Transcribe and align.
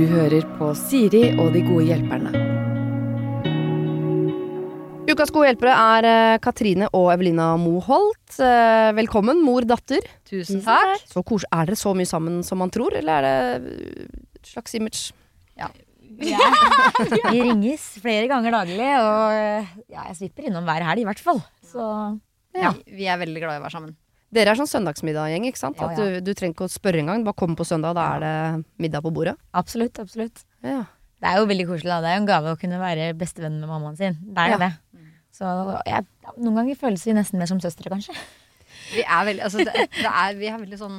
Du 0.00 0.06
hører 0.08 0.40
på 0.56 0.70
Siri 0.78 1.26
og 1.36 1.50
de 1.52 1.60
gode 1.60 1.82
hjelperne. 1.90 2.30
Ukas 5.10 5.28
gode 5.34 5.50
hjelpere 5.50 5.74
er 5.76 6.08
eh, 6.08 6.36
Katrine 6.40 6.88
og 6.96 7.10
Evelina 7.12 7.50
Moholt. 7.60 8.38
Eh, 8.40 8.94
Velkommen, 8.96 9.42
mor-datter. 9.44 10.06
Tusen 10.24 10.62
takk. 10.64 11.04
Så 11.04 11.20
kos 11.28 11.44
Er 11.52 11.68
dere 11.68 11.76
så 11.76 11.92
mye 11.98 12.08
sammen 12.08 12.40
som 12.48 12.62
man 12.64 12.72
tror, 12.72 12.96
eller 12.96 13.28
er 13.28 13.60
det 13.60 14.08
et 14.40 14.52
slags 14.54 14.78
image? 14.80 15.10
Vi, 16.16 16.32
vi 17.34 17.44
ringes 17.44 17.84
flere 18.00 18.24
ganger 18.32 18.56
daglig, 18.56 18.88
og 19.04 19.36
ja, 19.92 20.06
jeg 20.08 20.16
svipper 20.22 20.48
innom 20.48 20.64
hver 20.64 20.86
helg 20.88 21.04
i 21.04 21.08
hvert 21.10 21.20
fall. 21.28 21.44
Så 21.60 21.84
Ja. 22.56 22.72
Vi 22.88 23.04
er 23.04 23.20
veldig 23.20 23.44
glad 23.44 23.58
i 23.58 23.60
å 23.60 23.66
være 23.68 23.76
sammen. 23.76 23.98
Dere 24.30 24.52
er 24.52 24.58
sånn 24.60 24.68
søndagsmiddag-gjeng, 24.70 25.46
ikke 25.50 25.58
sant? 25.58 25.80
Ja, 25.80 25.88
At 25.90 25.98
du, 25.98 26.20
du 26.22 26.30
trenger 26.38 26.54
ikke 26.54 26.68
å 26.68 26.70
spørre 26.70 27.00
engang. 27.02 27.24
Bare 27.26 27.34
kom 27.40 27.56
på 27.58 27.64
søndag, 27.66 27.96
da 27.98 28.04
er 28.14 28.20
det 28.22 28.34
middag 28.78 29.02
på 29.02 29.10
bordet. 29.14 29.34
absolutt, 29.58 29.98
absolutt. 29.98 30.44
Ja. 30.62 30.84
Det 31.20 31.28
er 31.28 31.40
jo 31.42 31.48
veldig 31.50 31.66
koselig. 31.68 31.90
da. 31.90 31.98
Det 32.04 32.10
er 32.12 32.14
jo 32.16 32.20
en 32.22 32.28
gave 32.30 32.52
å 32.54 32.58
kunne 32.60 32.78
være 32.80 33.08
bestevenn 33.18 33.58
med 33.60 33.68
mammaen 33.68 33.96
sin. 33.98 34.14
Det 34.22 34.38
er 34.38 34.54
jo 34.54 34.58
Ja. 34.58 34.68
det. 34.68 34.70
Så 35.34 35.50
jeg, 35.86 36.06
noen 36.38 36.56
ganger 36.60 36.76
føles 36.78 37.04
vi 37.06 37.12
nesten 37.16 37.38
mer 37.38 37.46
som 37.50 37.60
søstre, 37.62 37.90
kanskje. 37.90 38.14
Vi 38.94 39.02
er 39.02 39.24
veldig, 39.28 39.42
altså 39.46 39.58
det, 39.66 39.74
det 39.98 40.06
er, 40.10 40.34
vi 40.38 40.48
er 40.50 40.58
veldig 40.58 40.78
sånn 40.78 40.96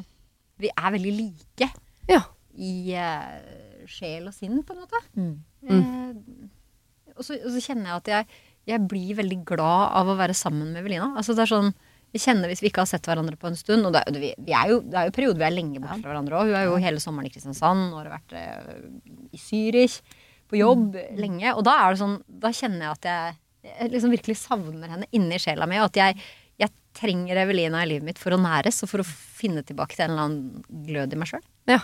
Vi 0.62 0.70
er 0.72 0.92
veldig 0.94 1.12
like 1.18 1.68
Ja. 2.12 2.22
i 2.56 2.94
uh, 2.96 3.86
sjel 3.88 4.28
og 4.30 4.34
sinn, 4.36 4.62
på 4.64 4.76
en 4.76 4.84
måte. 4.84 5.00
Mm. 5.16 5.34
Eh, 5.68 7.16
og, 7.16 7.24
så, 7.26 7.36
og 7.40 7.50
så 7.56 7.64
kjenner 7.64 7.90
jeg 7.90 7.96
at 8.02 8.12
jeg, 8.14 8.28
jeg 8.72 8.88
blir 8.92 9.16
veldig 9.18 9.40
glad 9.48 9.96
av 10.00 10.12
å 10.12 10.18
være 10.20 10.36
sammen 10.38 10.72
med 10.74 10.84
Evelina. 10.84 11.14
Altså 11.18 11.34
det 11.38 11.46
er 11.48 11.52
sånn 11.56 11.72
vi 12.12 12.20
kjenner 12.20 12.50
Hvis 12.52 12.62
vi 12.64 12.68
ikke 12.72 12.82
har 12.84 12.90
sett 12.92 13.06
hverandre 13.08 13.38
på 13.40 13.48
en 13.48 13.56
stund 13.56 13.86
Og 13.88 13.94
det, 13.96 14.02
er- 14.08 14.20
vi, 14.20 14.34
vi 14.44 14.52
er 14.58 14.68
jo, 14.74 14.82
det 14.84 14.98
er 15.00 15.06
jo 15.08 15.14
perioder 15.16 15.40
vi 15.40 15.48
er 15.48 15.56
lenge 15.56 15.80
borte 15.80 16.02
fra 16.02 16.12
hverandre 16.12 16.42
òg. 16.42 16.50
Hun 16.52 16.58
er 16.60 16.66
jo 16.68 16.76
hele 16.84 17.00
sommeren 17.04 17.30
i 17.30 17.32
Kristiansand 17.34 17.94
og 17.94 18.02
har 18.02 18.10
vært 18.18 18.36
eh, 18.36 18.84
i 19.32 19.40
Zürich 19.40 20.02
på 20.52 20.60
jobb 20.60 20.98
lenge. 21.16 21.54
Og 21.56 21.64
da 21.64 21.78
er 21.86 21.94
det 21.96 22.02
sånn 22.04 22.18
Da 22.28 22.52
kjenner 22.52 22.90
jeg 22.90 22.98
at 22.98 23.10
jeg, 23.12 23.38
jeg 23.72 23.92
liksom 23.96 24.12
virkelig 24.18 24.38
savner 24.42 24.92
henne 24.98 25.08
inni 25.16 25.40
sjela 25.40 25.68
mi. 25.72 25.80
Og 25.80 25.88
at 25.94 26.02
jeg, 26.02 26.18
jeg 26.60 26.74
trenger 27.00 27.40
Evelina 27.46 27.86
i 27.86 27.88
livet 27.94 28.04
mitt 28.10 28.20
for 28.20 28.36
å 28.36 28.40
næres 28.42 28.82
og 28.84 28.92
for 28.92 29.04
å 29.04 29.08
finne 29.08 29.64
tilbake 29.64 29.96
til 29.96 30.04
en 30.10 30.12
eller 30.18 30.28
annen 30.28 30.84
glød 30.90 31.16
i 31.16 31.22
meg 31.24 31.32
sjøl. 31.32 31.46
ja. 31.72 31.80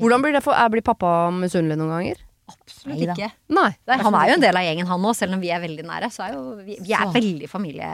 Hvordan 0.00 0.22
blir 0.24 0.32
det 0.32 0.40
for 0.46 0.56
er, 0.56 0.70
Blir 0.72 0.80
pappa 0.86 1.28
misunnelig 1.36 1.76
noen 1.76 1.92
ganger? 1.92 2.22
Absolutt 2.48 2.94
Neida. 3.02 3.12
ikke. 3.18 3.28
Nei. 3.52 3.68
Nei, 3.90 3.96
han 4.06 4.14
er 4.16 4.28
jo 4.30 4.34
en 4.38 4.44
del 4.46 4.56
av 4.56 4.64
gjengen, 4.64 4.86
han 4.88 5.04
òg, 5.10 5.16
selv 5.18 5.34
om 5.36 5.40
vi 5.42 5.50
er 5.52 5.60
veldig 5.60 5.84
nære. 5.84 6.08
Så 6.14 6.22
er 6.24 6.32
jo, 6.38 6.42
vi, 6.64 6.76
vi 6.80 6.94
er 6.96 7.10
veldig 7.12 7.48
familie, 7.50 7.88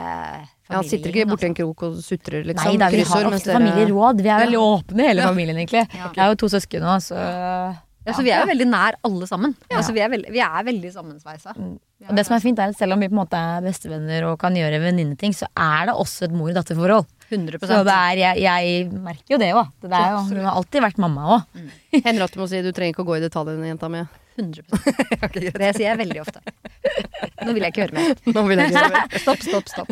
Ja, 0.69 0.77
han 0.79 0.87
sitter 0.87 1.11
ikke 1.11 1.25
borti 1.27 1.47
en 1.49 1.55
krok 1.57 1.81
og 1.83 1.95
sutrer, 1.99 2.45
liksom. 2.47 2.69
Nei 2.71 2.77
da, 2.79 2.87
vi 2.89 3.03
har 3.03 3.25
ofte 3.27 3.49
dere- 3.49 3.57
familieråd. 3.59 4.21
Vi 4.23 4.29
er 4.31 4.45
veldig 4.45 4.61
åpne, 4.63 5.07
hele 5.09 5.25
familien, 5.27 5.57
egentlig. 5.59 5.83
Ja. 5.91 6.11
Jeg 6.15 6.23
er 6.23 6.29
jo 6.31 6.37
to 6.39 6.47
søsken 6.53 6.85
nå, 6.85 6.93
så 7.03 7.17
Ja, 8.03 8.11
så 8.11 8.23
vi 8.23 8.31
er 8.35 8.41
jo 8.43 8.49
veldig 8.51 8.65
nær 8.67 8.95
alle 9.07 9.27
sammen. 9.27 9.53
Altså, 9.71 9.93
vi, 9.95 10.01
er 10.03 10.09
veldig, 10.11 10.31
vi 10.31 10.39
er 10.43 10.63
veldig 10.67 10.89
sammensveisa. 10.91 11.53
Og 11.55 12.15
det 12.17 12.25
som 12.27 12.35
er 12.35 12.41
fint 12.43 12.59
er 12.59 12.73
at 12.73 12.75
selv 12.79 12.95
om 12.95 12.99
vi 12.99 13.07
på 13.07 13.15
en 13.15 13.21
måte 13.21 13.39
er 13.39 13.61
bestevenner 13.63 14.25
og 14.27 14.39
kan 14.41 14.55
gjøre 14.55 14.81
venninneting, 14.83 15.31
så 15.35 15.47
er 15.55 15.87
det 15.87 15.95
også 15.95 16.27
et 16.27 16.35
mor-datter-forhold. 16.35 17.05
Så 17.63 17.79
er, 17.87 18.19
jeg, 18.19 18.41
jeg 18.43 18.89
merker 18.91 19.35
jo 19.35 19.39
det 19.39 19.53
òg. 19.55 19.71
Hun 19.87 20.43
har 20.43 20.57
alltid 20.57 20.83
vært 20.83 20.99
mamma 20.99 21.37
òg. 21.37 21.47
Mm. 21.55 22.27
du 22.33 22.39
må 22.41 22.49
si 22.51 22.61
du 22.61 22.71
trenger 22.75 22.91
ikke 22.91 23.05
å 23.05 23.09
gå 23.13 23.17
i 23.19 23.23
detaljene, 23.23 23.71
jenta 23.71 23.89
mi. 23.89 24.03
100 24.37 24.63
Det 25.59 25.71
sier 25.75 25.87
jeg 25.89 25.99
veldig 25.99 26.21
ofte. 26.23 26.41
Nå 27.43 27.53
vil 27.55 27.65
jeg 27.65 27.73
ikke 27.73 27.85
høre 27.85 27.97
mer. 27.97 28.21
Nå 28.35 28.43
vil 28.47 28.61
jeg 28.61 28.71
ikke 28.71 28.83
høre 28.83 28.95
mer. 28.95 29.17
Stopp, 29.23 29.43
stopp, 29.45 29.71
stopp. 29.71 29.91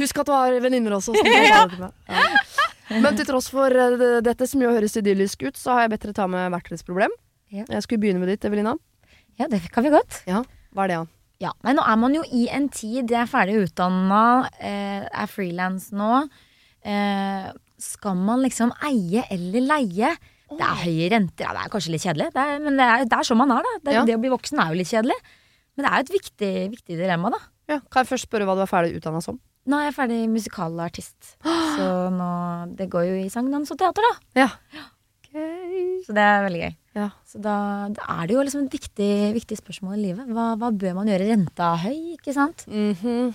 Husk 0.00 0.22
at 0.22 0.30
du 0.30 0.34
har 0.34 0.56
venninner 0.64 0.96
også. 0.98 1.14
meg. 1.16 1.92
Ja. 2.86 3.00
Men 3.02 3.16
til 3.18 3.26
tross 3.26 3.48
for 3.50 3.72
eh, 3.74 4.20
dette, 4.22 4.46
som 4.46 4.60
jo 4.62 4.70
høres 4.70 4.94
idyllisk 5.00 5.40
ut, 5.42 5.56
så 5.58 5.72
har 5.74 5.80
jeg 5.84 5.96
bedt 5.96 6.04
dere 6.06 6.14
ta 6.20 6.26
med 6.30 6.52
hvert 6.54 6.68
deres 6.70 6.86
problem. 6.86 7.10
Ja. 7.50 7.64
Jeg 7.66 7.82
skulle 7.82 8.02
begynne 8.04 8.22
med 8.22 8.30
ditt, 8.30 8.46
Evelina. 8.46 8.76
Ja, 9.40 9.48
det 9.50 9.58
kan 9.74 9.82
vi 9.82 9.90
godt. 9.90 10.20
Ja, 10.30 10.44
Hva 10.70 10.86
er 10.86 10.92
det, 10.92 10.98
da? 11.00 11.10
Ja, 11.42 11.50
men 11.66 11.76
nå 11.76 11.82
er 11.84 11.98
man 12.00 12.14
jo 12.16 12.22
i 12.32 12.46
en 12.48 12.70
tid 12.72 13.10
Jeg 13.12 13.18
er 13.26 13.28
ferdig 13.28 13.58
utdanna, 13.66 14.20
eh, 14.56 15.02
er 15.04 15.28
frilans 15.28 15.90
nå. 15.92 16.22
Eh, 16.86 17.50
skal 17.82 18.16
man 18.16 18.40
liksom 18.46 18.70
eie 18.88 19.26
eller 19.34 19.66
leie? 19.66 20.14
Det 20.50 20.62
er 20.62 20.78
høye 20.84 21.08
renter. 21.10 21.42
Ja, 21.48 21.52
det 21.56 21.64
er 21.64 21.72
kanskje 21.72 21.90
litt 21.94 22.04
kjedelig, 22.06 22.28
det 22.36 22.42
er, 22.42 22.58
men 22.62 22.76
det 22.78 22.86
er, 22.86 23.04
det 23.10 23.16
er 23.18 23.26
sånn 23.26 23.40
man 23.40 23.50
er. 23.56 23.62
da 23.66 23.72
det, 23.82 23.94
Ja. 23.96 24.04
det 24.06 24.14
å 24.14 24.20
bli 24.22 24.30
voksen 24.30 24.60
er 24.62 24.68
jo 24.70 24.78
litt 24.78 24.92
kjedelig. 24.92 25.16
Men 25.76 25.84
det 25.84 25.90
er 25.92 25.96
jo 25.96 26.04
et 26.06 26.14
viktig, 26.22 26.52
viktig 26.76 26.96
dilemma, 27.00 27.30
da. 27.34 27.40
Ja, 27.68 27.80
kan 27.90 28.04
jeg 28.04 28.10
først 28.12 28.28
spørre 28.28 28.46
hva 28.46 28.54
du 28.54 28.62
er 28.62 28.70
ferdig 28.70 28.96
utdanna 29.00 29.20
som? 29.22 29.40
Nå 29.66 29.74
er 29.80 29.88
jeg 29.90 29.96
ferdig 29.96 30.20
musikalartist. 30.30 31.32
Så 31.42 31.86
nå 32.14 32.76
Det 32.78 32.86
går 32.88 33.08
jo 33.08 33.16
i 33.24 33.28
sang, 33.28 33.50
dans 33.50 33.70
og 33.74 33.78
teater, 33.78 34.02
da. 34.06 34.44
Ja. 34.44 34.48
Så 36.06 36.14
det 36.16 36.22
er 36.22 36.44
veldig 36.46 36.60
gøy. 36.62 36.76
Ja. 36.96 37.08
Så 37.28 37.40
da, 37.42 37.56
da 37.92 38.06
er 38.22 38.28
det 38.30 38.36
jo 38.36 38.44
liksom 38.46 38.62
et 38.68 38.76
viktig, 38.78 39.10
viktig 39.36 39.58
spørsmål 39.58 39.98
i 39.98 40.04
livet. 40.06 40.30
Hva, 40.32 40.54
hva 40.56 40.70
bør 40.72 40.94
man 40.96 41.10
gjøre? 41.10 41.26
Renta 41.28 41.74
er 41.74 41.82
høy, 41.90 41.98
ikke 42.16 42.32
sant? 42.36 42.64
Mhm. 42.70 43.34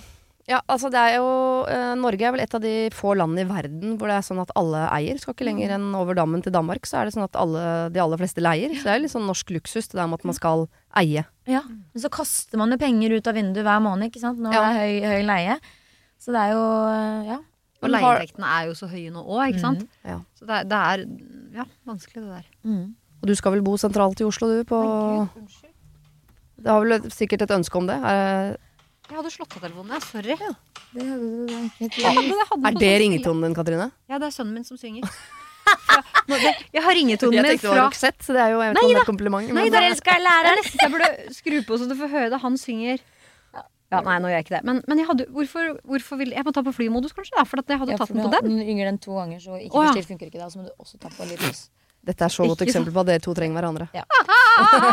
Ja, 0.50 0.58
altså 0.66 0.88
det 0.90 0.98
er 0.98 1.12
jo 1.20 1.26
eh, 1.70 1.92
Norge 2.00 2.26
er 2.26 2.32
vel 2.34 2.40
et 2.42 2.54
av 2.56 2.62
de 2.64 2.72
få 2.90 3.12
landene 3.14 3.44
i 3.44 3.48
verden 3.48 3.92
hvor 3.98 4.10
det 4.10 4.16
er 4.18 4.24
sånn 4.26 4.40
at 4.42 4.50
alle 4.58 4.80
eier. 4.90 5.20
Skal 5.22 5.36
ikke 5.36 5.46
lenger 5.46 5.76
enn 5.76 5.84
over 5.94 6.18
dammen 6.18 6.42
til 6.42 6.54
Danmark, 6.54 6.88
så 6.88 6.98
er 6.98 7.06
det 7.06 7.14
sånn 7.14 7.28
at 7.28 7.38
alle, 7.38 7.62
de 7.94 8.02
aller 8.02 8.18
fleste 8.18 8.42
leier. 8.42 8.74
Så 8.74 8.82
det 8.88 8.90
er 8.90 8.98
jo 8.98 9.04
litt 9.04 9.14
sånn 9.14 9.28
norsk 9.30 9.52
luksus 9.54 9.86
det 9.92 10.00
der 10.00 10.10
med 10.10 10.18
at 10.18 10.26
man 10.32 10.38
skal 10.38 10.66
eie. 10.98 11.22
Ja. 11.46 11.62
Men 11.68 12.02
så 12.02 12.10
kaster 12.12 12.58
man 12.58 12.74
jo 12.74 12.80
penger 12.82 13.14
ut 13.14 13.30
av 13.30 13.38
vinduet 13.38 13.66
hver 13.68 13.84
måned, 13.86 14.10
ikke 14.10 14.24
sant? 14.24 14.42
Når 14.42 14.56
Ja. 14.58 14.64
det 14.66 14.72
er 14.72 14.82
høy, 14.82 15.14
høy 15.14 15.22
leie. 15.30 15.56
Så 16.18 16.34
det 16.34 16.42
er 16.42 16.56
jo 16.56 16.66
Ja. 17.30 17.38
Og 17.82 17.90
leieinntektene 17.90 18.46
er 18.46 18.66
jo 18.68 18.74
så 18.78 18.86
høye 18.86 19.10
nå 19.10 19.22
òg, 19.26 19.40
ikke 19.50 19.60
sant. 19.62 19.86
Ja. 20.06 20.20
Så 20.38 20.46
det 20.46 20.54
er, 20.58 20.66
det 20.70 20.78
er 20.78 21.06
ja, 21.58 21.64
vanskelig, 21.86 22.22
det 22.22 22.30
der. 22.30 22.44
Mm. 22.62 22.94
Og 23.22 23.26
du 23.30 23.34
skal 23.38 23.54
vel 23.56 23.62
bo 23.66 23.74
sentralt 23.78 24.20
i 24.22 24.26
Oslo, 24.26 24.50
du? 24.50 24.62
På 24.66 24.82
Det 26.62 26.70
har 26.70 26.82
vel 26.84 27.10
sikkert 27.10 27.42
et 27.42 27.54
ønske 27.56 27.78
om 27.78 27.88
det? 27.90 27.96
Er, 28.06 28.56
Jeg 29.12 29.18
hadde 29.18 29.30
slått 29.34 29.54
av 29.58 29.60
telefonen, 29.60 29.92
ja. 29.92 29.98
Sorry. 30.08 30.34
Det, 30.40 30.48
det, 30.96 31.88
Ja, 32.00 32.12
men 32.16 32.30
jeg 32.32 32.46
hadde 32.48 32.70
er 32.70 32.78
det 32.80 32.92
ringetonen 33.02 33.44
din, 33.44 33.56
Katrine? 33.58 33.90
Ja, 34.08 34.16
det 34.16 34.30
er 34.30 34.32
sønnen 34.32 34.56
min 34.56 34.64
som 34.68 34.80
synger. 34.80 35.04
Ja, 35.92 36.36
det, 36.38 36.50
jeg 36.74 36.82
har 36.84 36.94
ringetonen 36.96 37.34
Jeg 37.36 37.42
min 37.44 37.50
tenkte 37.52 37.66
det 37.66 37.70
var 37.70 37.76
fra 37.76 37.84
Roxette, 37.88 38.24
så 38.24 38.34
det 38.34 38.40
er 38.42 38.52
jo 38.52 38.60
jeg 38.62 38.72
vet 38.72 38.78
ikke 38.78 38.86
om 38.86 38.92
det 38.92 38.96
er 38.96 39.02
et 39.02 39.08
kompliment. 39.08 39.52
Nei, 39.56 39.64
da, 39.74 39.82
jeg 39.84 39.96
skal 39.98 40.16
jeg 40.16 40.24
læreren. 40.24 40.68
Jeg 40.80 40.92
burde 40.94 41.08
skru 41.36 41.56
på 41.68 41.78
så 41.78 41.88
du 41.90 41.94
får 41.98 42.10
høre 42.12 42.30
det. 42.32 42.40
Han 42.42 42.56
synger. 42.60 43.02
Ja, 43.92 44.00
nei, 44.06 44.16
nå 44.22 44.30
gjør 44.30 44.38
jeg 44.38 44.46
ikke 44.46 44.54
det. 44.56 44.62
Men, 44.68 44.80
men 44.88 45.02
jeg 45.02 45.08
hadde 45.10 45.26
Hvorfor, 45.36 45.74
hvorfor 45.84 46.20
vil 46.22 46.32
Jeg 46.32 46.46
må 46.46 46.54
ta 46.56 46.62
på 46.64 46.72
flymodus, 46.72 47.12
kanskje? 47.12 47.34
da 47.36 47.44
For 47.48 47.60
at 47.60 47.68
jeg 47.74 47.82
hadde 47.82 47.98
tatt 48.00 48.14
den 48.14 48.24
på 48.24 48.32
den. 48.32 48.58
Yngre 48.64 48.88
den 48.88 49.00
to 49.02 49.18
ganger, 49.18 49.42
så 49.42 49.58
ikke 49.60 49.82
Å, 49.82 49.90
ja. 49.90 50.04
funker 50.08 50.30
ikke 50.30 50.40
da. 50.40 50.48
Så 50.48 50.62
må 50.62 50.66
du 50.70 50.72
også 50.80 51.00
ta 51.02 51.12
på 51.12 51.28
lydløs. 51.28 51.66
Dette 52.02 52.26
er 52.26 52.32
så 52.34 52.42
godt 52.50 52.64
eksempel 52.64 52.90
på 52.90 53.02
at 53.04 53.08
dere 53.12 53.22
to 53.22 53.32
trenger 53.36 53.60
hverandre. 53.60 53.86
Ja. 53.94 54.02
Det 54.02 54.34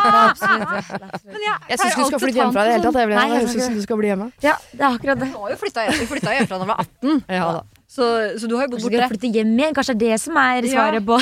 absolutt. 0.29 1.23
Men 1.25 1.41
jeg, 1.41 1.55
Jeg 1.71 1.79
syns 1.81 1.95
du 1.97 2.05
skal 2.05 2.21
flytte 2.21 2.39
hjemmefra 2.39 2.61
i 2.61 2.69
det 2.69 2.75
hele 2.75 2.85
tatt. 2.85 2.99
Jeg 3.01 3.31
Jeg 3.33 3.49
syns 3.55 3.69
du 3.79 3.81
skal 3.87 3.99
bli 3.99 4.11
hjemme. 4.11 4.27
Ja, 4.45 4.53
det 4.69 4.83
er 4.83 4.87
akkurat 4.91 5.23
det. 5.23 5.29
Du 5.33 5.39
har 5.41 5.53
jo 5.55 5.57
flytta 5.63 5.85
hjemmefra 5.87 6.59
da 6.59 6.61
du 6.61 6.69
var 6.69 6.83
18. 6.85 7.23
Ja 7.39 7.49
da. 7.57 7.63
Så, 7.89 8.05
så 8.37 8.45
du 8.45 8.53
har 8.53 8.67
jo 8.67 8.75
bodd 8.75 8.83
borte. 8.85 9.07
flytte 9.15 9.31
hjem 9.33 9.55
igjen? 9.57 9.73
Kanskje 9.73 9.95
det 9.97 10.11
er 10.11 10.11
det 10.13 10.21
som 10.21 10.37
er 10.37 10.67
svaret 10.69 11.05
på 11.07 11.15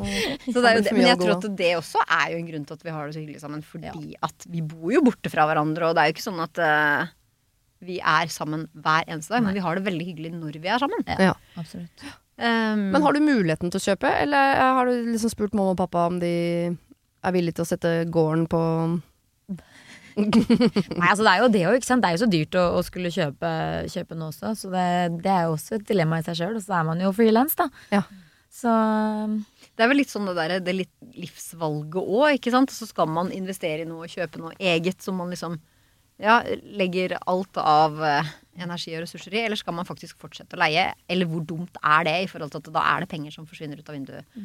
Så 0.54 0.62
det 0.62 0.70
er 0.70 0.84
Men 0.94 1.08
jeg 1.08 1.18
tror 1.18 1.32
at 1.34 1.48
det 1.58 1.72
også 1.80 2.04
er 2.06 2.28
jo 2.30 2.38
en 2.38 2.46
grunn 2.52 2.68
til 2.68 2.78
at 2.78 2.86
vi 2.86 2.94
har 2.94 3.08
det 3.08 3.16
så 3.16 3.22
hyggelig 3.24 3.42
sammen. 3.42 3.64
Fordi 3.66 4.14
at 4.22 4.46
vi 4.52 4.62
bor 4.62 4.94
jo 4.94 5.02
borte 5.10 5.32
fra 5.32 5.48
hverandre, 5.50 5.90
og 5.90 5.98
det 5.98 6.04
er 6.04 6.12
jo 6.12 6.14
ikke 6.14 6.28
sånn 6.28 6.38
at 6.46 6.62
uh, 6.62 7.10
vi 7.82 7.98
er 7.98 8.30
sammen 8.30 8.68
hver 8.78 9.10
eneste 9.10 9.34
dag. 9.34 9.42
Men 9.42 9.58
vi 9.58 9.66
har 9.66 9.74
det 9.74 9.82
veldig 9.90 10.06
hyggelig 10.12 10.36
når 10.36 10.62
vi 10.62 10.70
er 10.70 10.84
sammen. 10.86 11.02
Ja. 11.10 11.34
Absolutt. 11.58 12.06
Um, 12.40 12.88
Men 12.94 13.02
har 13.04 13.12
du 13.12 13.20
muligheten 13.22 13.70
til 13.70 13.78
å 13.78 13.84
kjøpe, 13.90 14.08
eller 14.22 14.56
har 14.78 14.88
du 14.88 15.12
liksom 15.12 15.30
spurt 15.30 15.52
mamma 15.54 15.74
og 15.74 15.80
pappa 15.82 16.06
om 16.08 16.16
de 16.22 16.32
er 16.72 17.34
villige 17.34 17.58
til 17.58 17.66
å 17.66 17.68
sette 17.68 17.90
gården 18.10 18.48
på 18.50 18.62
Nei, 20.16 21.06
altså 21.08 21.24
det 21.24 21.30
er 21.30 21.38
jo 21.40 21.50
det 21.52 21.62
òg, 21.68 21.76
ikke 21.78 21.88
sant. 21.88 22.02
Det 22.04 22.10
er 22.10 22.16
jo 22.16 22.22
så 22.24 22.28
dyrt 22.32 22.56
å, 22.60 22.64
å 22.76 22.82
skulle 22.84 23.12
kjøpe, 23.14 23.52
kjøpe 23.92 24.18
noe 24.18 24.32
også, 24.32 24.50
så 24.60 24.72
det, 24.72 24.84
det 25.24 25.32
er 25.32 25.46
jo 25.46 25.54
også 25.54 25.78
et 25.78 25.86
dilemma 25.88 26.18
i 26.20 26.26
seg 26.26 26.36
sjøl. 26.40 26.58
Og 26.58 26.64
så 26.64 26.74
er 26.76 26.88
man 26.88 27.00
jo 27.00 27.12
frilans, 27.16 27.56
da. 27.56 27.68
Ja. 27.94 28.02
Så 28.52 28.72
Det 29.72 29.80
er 29.80 29.88
vel 29.88 30.02
litt 30.02 30.12
sånn 30.12 30.28
det 30.28 30.34
der, 30.36 30.58
det 30.60 30.74
litt 30.76 31.16
livsvalget 31.16 31.96
òg, 32.02 32.26
ikke 32.36 32.52
sant. 32.52 32.74
Så 32.74 32.88
skal 32.90 33.08
man 33.08 33.32
investere 33.32 33.86
i 33.86 33.88
noe 33.88 34.04
og 34.04 34.12
kjøpe 34.12 34.42
noe 34.42 34.52
eget 34.60 35.00
som 35.04 35.16
man 35.20 35.32
liksom 35.32 35.56
ja, 36.22 36.40
legger 36.78 37.16
alt 37.26 37.58
av 37.58 37.98
eh, 38.06 38.32
energi 38.62 38.94
og 38.96 39.04
ressurser 39.04 39.34
i, 39.34 39.44
eller 39.46 39.58
skal 39.58 39.74
man 39.76 39.88
faktisk 39.88 40.20
fortsette 40.22 40.56
å 40.56 40.62
leie? 40.62 40.90
Eller 41.10 41.28
hvor 41.28 41.44
dumt 41.46 41.78
er 41.82 42.04
det 42.08 42.18
i 42.24 42.28
forhold 42.30 42.52
til 42.52 42.62
at 42.62 42.74
da 42.74 42.84
er 42.94 43.04
det 43.04 43.10
penger 43.12 43.34
som 43.34 43.48
forsvinner 43.48 43.80
ut 43.80 43.88
av 43.88 43.96
vinduet 43.96 44.44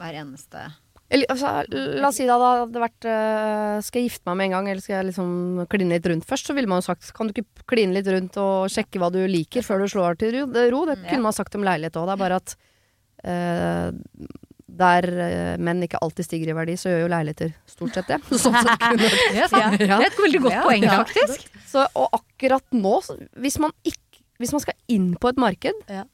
hver 0.00 0.16
eneste 0.22 0.64
Eller, 1.12 1.28
altså, 1.28 1.50
la 1.68 2.08
oss 2.08 2.16
si 2.16 2.24
da 2.24 2.38
det 2.40 2.46
hadde 2.48 2.80
vært 2.80 3.06
øh, 3.12 3.80
Skal 3.84 4.00
jeg 4.00 4.08
gifte 4.08 4.28
meg 4.30 4.38
med 4.38 4.46
en 4.46 4.54
gang, 4.56 4.70
eller 4.72 4.84
skal 4.84 4.94
jeg 4.96 5.08
liksom 5.10 5.66
kline 5.68 5.92
litt 5.92 6.08
rundt 6.08 6.28
først? 6.28 6.48
Så 6.48 6.56
ville 6.56 6.70
man 6.70 6.80
jo 6.80 6.86
sagt 6.86 7.10
Kan 7.12 7.28
du 7.28 7.34
ikke 7.34 7.66
kline 7.74 7.92
litt 7.92 8.08
rundt 8.08 8.38
og 8.40 8.72
sjekke 8.72 9.02
hva 9.02 9.10
du 9.12 9.20
liker 9.28 9.66
før 9.66 9.84
du 9.84 9.92
slår 9.92 10.16
til 10.22 10.38
ro? 10.40 10.46
Det, 10.88 10.96
det 10.96 11.10
kunne 11.10 11.26
man 11.26 11.36
sagt 11.36 11.58
om 11.58 11.66
leilighet 11.66 11.98
òg. 12.00 12.08
Det 12.08 12.16
er 12.16 12.22
bare 12.24 12.40
at 12.40 12.56
øh, 13.28 14.00
der 14.72 15.04
øh, 15.04 15.58
menn 15.60 15.82
ikke 15.84 16.00
alltid 16.00 16.24
stiger 16.24 16.52
i 16.52 16.56
verdi, 16.56 16.76
så 16.80 16.88
gjør 16.92 17.02
jo 17.04 17.10
leiligheter 17.12 17.52
stort 17.68 17.98
sett 17.98 18.08
det. 18.08 18.20
Sånn 18.44 18.56
sett 18.56 18.80
kunne 18.80 19.10
Det 19.10 19.44
er 19.44 19.76
Det 19.76 19.90
er 19.90 20.06
et 20.08 20.22
veldig 20.22 20.40
godt 20.46 20.62
poeng, 20.64 20.86
faktisk. 20.88 21.44
Så, 21.68 21.84
og 21.98 22.16
akkurat 22.16 22.64
nå, 22.76 22.94
så- 23.04 23.18
hvis 23.40 23.58
man, 23.60 23.74
ikke, 23.84 24.22
hvis 24.40 24.52
man 24.56 24.64
skal 24.64 24.76
inn 24.92 25.12
på 25.20 25.28
et 25.32 25.38
marked 25.40 25.84
Ja. 25.92 26.04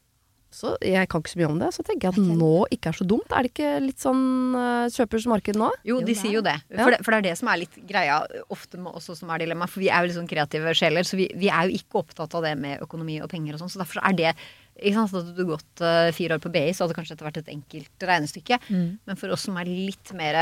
så 0.51 0.75
Jeg 0.81 1.07
kan 1.11 1.21
ikke 1.21 1.31
så 1.33 1.39
mye 1.39 1.49
om 1.51 1.59
det, 1.61 1.69
så 1.75 1.83
tenker 1.87 2.09
jeg 2.09 2.19
at 2.19 2.37
nå 2.39 2.51
ikke 2.73 2.91
er 2.91 2.97
så 2.99 3.07
dumt. 3.07 3.31
Er 3.31 3.43
det 3.47 3.51
ikke 3.53 3.73
litt 3.85 3.99
sånn 4.01 4.23
uh, 4.57 4.87
kjøpers 4.91 5.27
marked 5.29 5.55
nå? 5.59 5.71
Jo, 5.87 5.99
de 6.01 6.15
sier 6.17 6.35
jo 6.39 6.41
det. 6.41 6.55
Ja. 6.71 6.83
For, 6.83 6.91
det. 6.95 6.99
for 7.05 7.11
det 7.15 7.19
er 7.21 7.27
det 7.29 7.35
som 7.39 7.51
er 7.53 7.61
litt 7.63 7.75
greia 7.87 8.19
ofte 8.49 8.79
med 8.81 8.91
oss 8.97 9.11
som 9.19 9.29
er 9.29 9.43
dilemma. 9.43 9.67
For 9.69 9.83
vi 9.83 9.91
er 9.91 10.01
jo 10.03 10.09
litt 10.09 10.17
sånn 10.19 10.31
kreative 10.31 10.73
sjeler, 10.75 11.07
så 11.07 11.19
vi, 11.19 11.29
vi 11.37 11.51
er 11.53 11.69
jo 11.69 11.79
ikke 11.79 12.01
opptatt 12.03 12.33
av 12.39 12.47
det 12.47 12.55
med 12.59 12.81
økonomi 12.83 13.21
og 13.23 13.29
penger 13.31 13.55
og 13.55 13.63
sånn. 13.63 13.71
Så 13.75 13.79
derfor 13.83 14.01
er 14.03 14.17
det 14.17 14.33
ikke 14.79 14.95
sant, 14.95 15.11
så 15.11 15.21
Hadde 15.21 15.35
du 15.37 15.45
gått 15.49 15.83
uh, 15.83 16.09
fire 16.15 16.37
år 16.37 16.41
på 16.43 16.51
BI, 16.53 16.65
så 16.73 16.83
hadde 16.85 16.93
det 16.95 16.99
kanskje 17.01 17.15
dette 17.17 17.27
vært 17.27 17.39
et 17.43 17.51
enkelt 17.53 18.07
regnestykke. 18.09 18.59
Men 18.71 19.19
for 19.19 19.35
oss 19.35 19.45
som 19.47 19.57
er 19.61 19.69
litt 19.69 20.11
mer 20.17 20.39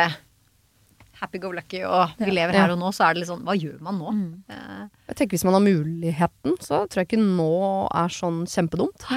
happy 1.17 1.39
go 1.41 1.49
lucky 1.49 1.79
og 1.89 2.11
vi 2.21 2.29
lever 2.29 2.53
Ja. 2.53 2.65
her 2.67 2.75
og 2.75 2.77
nå, 2.81 2.91
så 2.93 3.07
er 3.07 3.15
det 3.15 3.23
litt 3.23 3.29
sånn 3.31 3.41
Hva 3.47 3.55
gjør 3.57 3.79
man 3.81 3.97
nå? 3.97 4.11
Eh, 4.53 4.83
Jeg 5.09 5.15
tenker 5.17 5.33
Hvis 5.37 5.45
man 5.47 5.55
har 5.57 5.63
muligheten, 5.65 6.57
så 6.61 6.83
tror 6.85 7.01
jeg 7.01 7.07
ikke 7.09 7.23
nå 7.23 7.47
er 7.89 8.13
sånn 8.13 8.43
kjempedumt. 8.45 9.07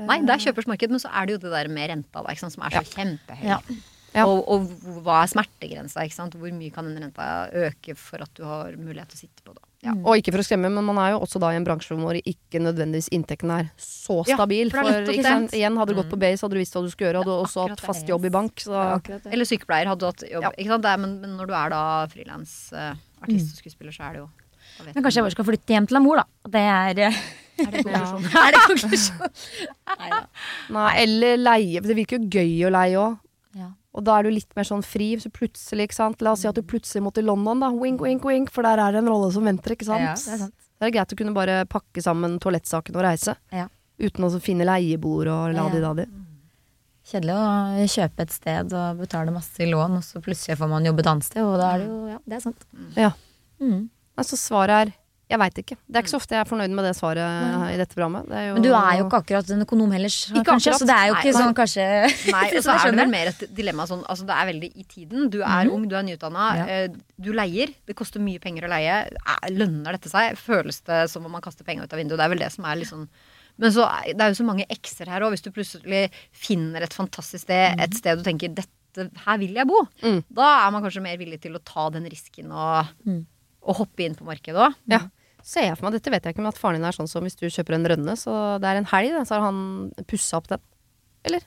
Nei, 0.00 0.20
det 0.24 0.32
er 0.32 0.44
kjøpers 0.46 0.68
marked, 0.70 0.88
men 0.94 1.02
så 1.02 1.10
er 1.12 1.26
det 1.26 1.34
jo 1.34 1.40
det 1.42 1.50
der 1.52 1.68
med 1.68 1.90
renta, 1.90 2.22
da, 2.22 2.30
ikke 2.30 2.44
sant, 2.46 2.54
som 2.54 2.62
er 2.64 2.70
så 2.78 2.84
kjempehøy. 2.94 3.42
Ja. 3.50 3.58
Ja. 4.14 4.24
Og, 4.26 4.40
og 4.48 4.70
hva 5.04 5.20
er 5.24 5.28
smertegrensa? 5.30 6.02
Ikke 6.06 6.16
sant? 6.16 6.34
Hvor 6.40 6.50
mye 6.56 6.72
kan 6.74 6.86
den 6.88 7.02
renta 7.04 7.26
øke 7.66 7.94
for 8.00 8.22
at 8.24 8.32
du 8.34 8.42
har 8.48 8.72
mulighet 8.80 9.12
til 9.12 9.18
å 9.18 9.22
sitte 9.26 9.44
på 9.44 9.52
det? 9.58 9.66
Ja. 9.80 9.94
Og 10.04 10.20
ikke 10.20 10.34
for 10.34 10.42
å 10.42 10.44
skremme, 10.44 10.68
men 10.68 10.84
man 10.84 10.98
er 11.00 11.14
jo 11.14 11.22
også 11.24 11.40
da 11.40 11.54
i 11.54 11.56
en 11.56 11.64
bransje 11.64 11.96
hvor 11.96 12.16
ikke 12.18 12.60
nødvendigvis 12.60 13.08
inntekten 13.16 13.52
er 13.54 13.70
så 13.80 14.18
Ja, 14.28 14.36
stabil. 14.36 14.68
for 14.68 14.84
er 14.84 14.98
nettopp 15.00 15.16
ikke 15.16 15.56
Igjen, 15.56 15.78
hadde 15.80 15.94
du 15.94 16.00
gått 16.02 16.10
på 16.12 16.18
BI, 16.20 16.32
så 16.36 16.46
hadde 16.46 16.58
du 16.58 16.60
visst 16.60 16.76
hva 16.76 16.82
du 16.84 16.90
skulle 16.92 17.08
gjøre. 17.08 17.22
Hadde 17.22 17.32
du 17.32 17.44
også 17.46 17.64
hatt 17.64 17.80
fast 17.80 18.10
jobb 18.10 18.28
i 18.28 18.32
bank. 18.34 18.60
Så 18.60 18.76
Eller 19.32 19.48
sykepleier 19.48 19.88
hadde 19.88 20.04
du 20.04 20.10
hatt 20.10 20.26
jobb. 20.28 20.44
Ja. 20.44 20.52
Ikke 20.52 20.74
sant? 20.74 20.84
Det 20.84 20.92
er, 20.92 21.00
men, 21.00 21.16
men 21.22 21.32
når 21.38 21.48
du 21.48 21.56
er 21.56 21.72
da 21.72 21.82
frilansartist 22.12 22.76
uh, 22.76 23.24
artist 23.24 23.56
og 23.56 23.62
skuespiller, 23.64 23.96
så 23.96 24.10
er 24.10 24.18
det 24.18 24.22
jo 24.24 24.28
Men 24.84 25.00
kanskje 25.00 25.16
jeg 25.18 25.28
bare 25.30 25.36
skal 25.38 25.48
flytte 25.48 25.76
hjem 25.76 25.88
til 25.88 26.00
en 26.00 26.04
mor, 26.04 26.20
da. 26.20 26.26
Det 26.58 26.66
er, 26.76 27.00
uh... 27.08 27.24
Er 27.60 27.72
det 27.72 28.60
konklusjonen? 28.68 29.32
er 29.96 30.12
det. 30.12 30.22
Nei, 30.76 30.92
eller 31.06 31.40
leie. 31.40 31.82
Det 31.84 31.96
virker 31.96 32.20
jo 32.20 32.28
gøy 32.36 32.68
å 32.68 32.76
leie 32.76 33.00
òg. 33.00 33.18
Og 33.96 34.04
da 34.06 34.18
er 34.18 34.26
du 34.26 34.30
litt 34.30 34.54
mer 34.54 34.66
sånn 34.68 34.84
fri. 34.86 35.12
Så 35.18 35.32
plutselig, 35.34 35.88
ikke 35.88 35.98
sant. 35.98 36.22
La 36.22 36.34
oss 36.36 36.44
si 36.44 36.48
at 36.50 36.58
du 36.58 36.62
plutselig 36.62 37.02
må 37.02 37.12
til 37.14 37.26
London, 37.26 37.62
da. 37.64 37.72
Wink, 37.74 38.02
wink, 38.04 38.24
wink. 38.26 38.52
For 38.54 38.66
der 38.66 38.82
er 38.82 38.94
det 38.94 39.02
en 39.02 39.10
rolle 39.10 39.32
som 39.34 39.46
venter, 39.48 39.74
ikke 39.74 39.88
sant. 39.88 40.06
Ja, 40.06 40.14
det 40.14 40.36
er 40.36 40.42
sant. 40.46 40.56
Det 40.80 40.88
er 40.88 40.94
greit 40.94 41.12
å 41.12 41.18
kunne 41.18 41.36
bare 41.36 41.60
pakke 41.68 42.02
sammen 42.04 42.38
toalettsaken 42.40 42.96
og 42.96 43.04
reise. 43.04 43.34
Ja. 43.52 43.66
Uten 44.00 44.24
å 44.24 44.30
finne 44.40 44.64
leiebord 44.64 45.28
og 45.28 45.56
la-di-da-di. 45.56 46.06
Kjedelig 47.10 47.34
å 47.34 47.88
kjøpe 47.90 48.24
et 48.24 48.32
sted 48.32 48.72
og 48.76 49.00
betale 49.02 49.34
masse 49.34 49.60
i 49.60 49.68
lån, 49.68 49.98
og 49.98 50.06
så 50.06 50.22
plutselig 50.24 50.56
får 50.60 50.70
man 50.70 50.86
jobbe 50.86 51.02
et 51.02 51.10
annet 51.10 51.26
sted, 51.26 51.42
og 51.42 51.56
da 51.58 51.72
er 51.74 51.82
det 51.82 51.88
jo 51.88 51.98
Ja, 52.12 52.18
det 52.30 52.36
er 52.38 52.42
sant. 52.44 52.66
Ja. 52.96 53.10
Mm. 53.60 53.88
Altså 54.20 54.38
svaret 54.38 54.76
er 54.76 54.92
jeg 55.30 55.38
veit 55.38 55.58
ikke. 55.62 55.76
Det 55.86 55.96
er 55.96 56.02
ikke 56.04 56.10
så 56.12 56.18
ofte 56.18 56.34
jeg 56.34 56.40
er 56.42 56.48
fornøyd 56.50 56.72
med 56.74 56.84
det 56.88 56.92
svaret 56.98 57.70
i 57.70 57.76
dette 57.78 57.94
programmet. 57.94 58.26
Det 58.28 58.36
er 58.40 58.46
jo, 58.48 58.54
Men 58.58 58.64
du 58.66 58.68
er 58.74 58.96
jo 58.98 59.04
ikke 59.06 59.20
akkurat 59.22 59.50
en 59.54 59.64
økonom 59.64 59.92
heller, 59.94 60.10
Ikke 60.10 60.42
kanskje, 60.50 60.72
akkurat. 60.72 60.80
så 60.82 60.88
det 60.90 60.96
er 60.98 61.06
jo 61.06 61.14
ikke 61.14 61.32
nei. 61.32 61.40
sånn 61.40 61.54
kanskje 61.60 61.86
Nei, 62.34 62.44
og 62.58 62.64
så 62.66 62.74
er 62.74 62.90
det 62.90 62.98
vel 63.00 63.12
mer 63.14 63.30
et 63.30 63.44
dilemma 63.60 63.86
sånn 63.86 64.02
Altså 64.10 64.26
det 64.26 64.36
er 64.36 64.48
veldig 64.50 64.70
i 64.74 64.84
tiden. 64.90 65.30
Du 65.30 65.38
er 65.46 65.70
ung, 65.70 65.86
du 65.88 65.94
er 65.96 66.02
nyutdanna. 66.10 66.48
Ja. 66.60 66.66
eh, 66.66 66.88
Du 67.16 67.30
leier. 67.32 67.70
Det 67.86 67.94
koster 67.96 68.20
mye 68.20 68.40
penger 68.42 68.66
å 68.66 68.72
leie. 68.74 68.98
Lønner 69.54 69.96
dette 69.96 70.10
seg? 70.10 70.34
Føles 70.40 70.80
det 70.90 71.04
som 71.14 71.24
om 71.24 71.32
man 71.38 71.40
kaster 71.44 71.64
penger 71.64 71.84
ut 71.86 71.92
av 71.94 72.02
vinduet? 72.02 72.18
Det 72.18 72.26
er 72.26 72.34
vel 72.34 72.42
det 72.42 72.50
som 72.52 72.64
er 72.66 72.76
litt 72.82 72.90
sånn 72.90 73.06
men 73.60 73.72
så, 73.74 73.84
det 74.16 74.22
er 74.24 74.30
jo 74.32 74.38
så 74.38 74.44
mange 74.46 74.64
x-er 74.72 75.08
her 75.12 75.20
òg. 75.26 75.34
Hvis 75.34 75.42
du 75.44 75.50
plutselig 75.52 76.06
finner 76.32 76.80
et 76.86 76.94
fantastisk 76.96 77.42
sted, 77.44 77.76
et 77.82 77.92
sted 77.98 78.16
du 78.16 78.24
tenker 78.24 78.48
dette, 78.56 79.04
her 79.26 79.36
vil 79.42 79.52
jeg 79.58 79.68
bo, 79.68 79.82
Mm. 80.00 80.22
da 80.32 80.46
er 80.66 80.70
man 80.72 80.80
kanskje 80.82 81.02
mer 81.04 81.18
villig 81.20 81.42
til 81.42 81.52
å 81.58 81.60
ta 81.62 81.90
den 81.92 82.06
risken 82.08 82.48
og, 82.56 82.88
Mm. 83.06 83.26
og 83.68 83.76
hoppe 83.82 84.06
inn 84.06 84.14
på 84.16 84.24
markedet 84.24 84.56
òg. 84.64 84.74
Ja. 84.88 85.02
Ser 85.46 85.66
jeg 85.68 85.78
for 85.78 85.88
meg, 85.88 85.96
dette 85.98 86.12
vet 86.12 86.26
jeg 86.26 86.34
ikke, 86.34 86.42
men 86.44 86.52
at 86.52 86.58
faren 86.60 86.78
din 86.80 86.88
er 86.88 86.96
sånn 86.96 87.08
som 87.10 87.24
hvis 87.26 87.38
du 87.38 87.46
kjøper 87.48 87.76
en 87.78 87.88
rønne, 87.92 88.16
så 88.18 88.34
det 88.62 88.68
er 88.70 88.80
en 88.80 88.88
helg, 88.92 89.14
da, 89.16 89.24
så 89.28 89.38
har 89.38 89.46
han 89.48 89.60
pussa 90.10 90.40
opp 90.40 90.50
den. 90.52 90.62
Eller? 91.28 91.44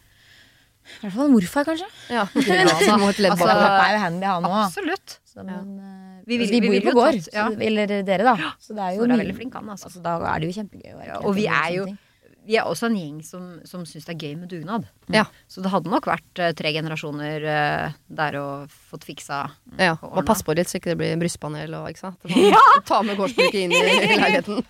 I 0.84 0.96
hvert 1.06 1.14
fall 1.16 1.30
morfar, 1.32 1.68
kanskje. 1.68 1.88
Ja. 2.12 2.26
ja 2.36 2.64
altså, 2.68 2.96
altså. 2.98 3.46
Pappa 3.48 3.84
er 3.88 3.94
jo 3.96 4.02
handy, 4.04 4.26
han 4.28 4.48
òg. 4.50 4.56
Absolutt. 4.66 5.20
Så, 5.24 5.44
men, 5.48 5.78
ja. 5.80 5.92
Vi 6.28 6.38
vil- 6.40 6.46
altså, 6.48 6.56
vi, 6.56 6.60
vi 6.60 6.68
bor 6.68 6.76
jo 6.76 6.84
på 6.88 6.96
gård, 7.00 7.20
tatt- 7.20 7.36
ja. 7.36 7.46
så, 7.52 7.62
eller 7.68 7.94
dere, 8.08 8.24
da. 8.28 8.52
Så 8.64 8.76
det 8.76 8.84
er 8.84 8.98
jo 8.98 9.04
Snorre 9.04 9.16
er 9.16 9.24
veldig 9.24 9.38
flink, 9.40 9.56
han, 9.60 9.70
altså. 9.76 9.90
Altså, 9.90 10.04
da 10.04 10.18
er 10.34 10.44
det 10.44 10.50
jo 10.50 10.58
kjempegøy 10.60 10.92
å 10.94 11.00
være 11.00 11.10
Ja, 11.14 11.22
og 11.24 11.38
vi 11.40 11.48
er 11.52 11.70
jo 11.78 11.86
ting. 11.92 12.02
Vi 12.48 12.58
er 12.60 12.68
også 12.68 12.90
en 12.90 12.98
gjeng 12.98 13.20
som, 13.26 13.44
som 13.68 13.86
syns 13.88 14.08
det 14.08 14.14
er 14.16 14.24
gøy 14.28 14.34
med 14.42 14.52
dugnad. 14.52 14.86
Ja. 15.14 15.26
Så 15.52 15.64
det 15.64 15.72
hadde 15.74 15.92
nok 15.92 16.08
vært 16.10 16.42
uh, 16.42 16.52
tre 16.58 16.74
generasjoner 16.76 17.46
uh, 17.48 17.96
der 18.08 18.38
og 18.40 18.74
fått 18.92 19.04
fiksa 19.08 19.42
Ja, 19.80 19.96
og 20.00 20.20
Må 20.20 20.24
passe 20.28 20.46
på 20.48 20.56
litt 20.56 20.72
så 20.72 20.80
ikke 20.80 20.94
det 20.94 20.98
blir 21.02 21.20
brystpanel 21.22 21.76
og 21.80 21.90
ikke 21.92 22.04
sant. 22.06 22.28
Ja! 22.54 22.62
Ta 22.88 23.02
med 23.06 23.20
gårdsbruket 23.20 23.60
inn 23.64 23.76
i 23.78 23.82
leiligheten. 23.88 24.62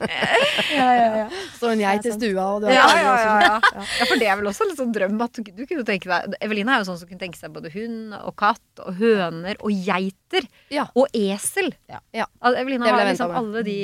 Ja, 0.73 0.89
ja, 0.97 1.09
ja. 1.23 1.27
Står 1.57 1.75
en 1.75 1.83
geit 1.83 2.07
i 2.09 2.15
stua, 2.15 2.47
og 2.55 2.63
du 2.63 2.69
har 2.69 2.77
ja, 2.77 2.87
ja, 3.01 3.33
ja. 3.47 3.57
ja, 3.63 4.07
for 4.07 4.21
det 4.21 4.29
er 4.29 4.39
vel 4.39 4.51
også 4.53 4.69
en 4.69 4.77
sånn 4.77 4.93
drøm 4.95 5.19
at 5.25 5.37
du, 5.39 5.51
du 5.53 5.65
kunne 5.69 5.85
tenke 5.87 6.09
deg 6.09 6.37
Evelina 6.43 6.77
er 6.77 6.83
jo 6.83 6.91
sånn 6.91 7.01
som 7.01 7.09
kunne 7.09 7.23
tenke 7.25 7.39
seg 7.39 7.53
både 7.55 7.73
hund 7.73 8.15
og 8.21 8.33
katt 8.39 8.83
og 8.85 8.97
høner 9.01 9.59
og 9.61 9.85
geiter 9.85 10.47
Ja. 10.73 10.87
og 10.97 11.09
esel. 11.17 11.73
Ja. 11.91 12.01
Ja. 12.15 12.29
Vil 12.63 12.81
har 12.83 13.05
liksom 13.09 13.33
alle 13.35 13.63
de 13.65 13.77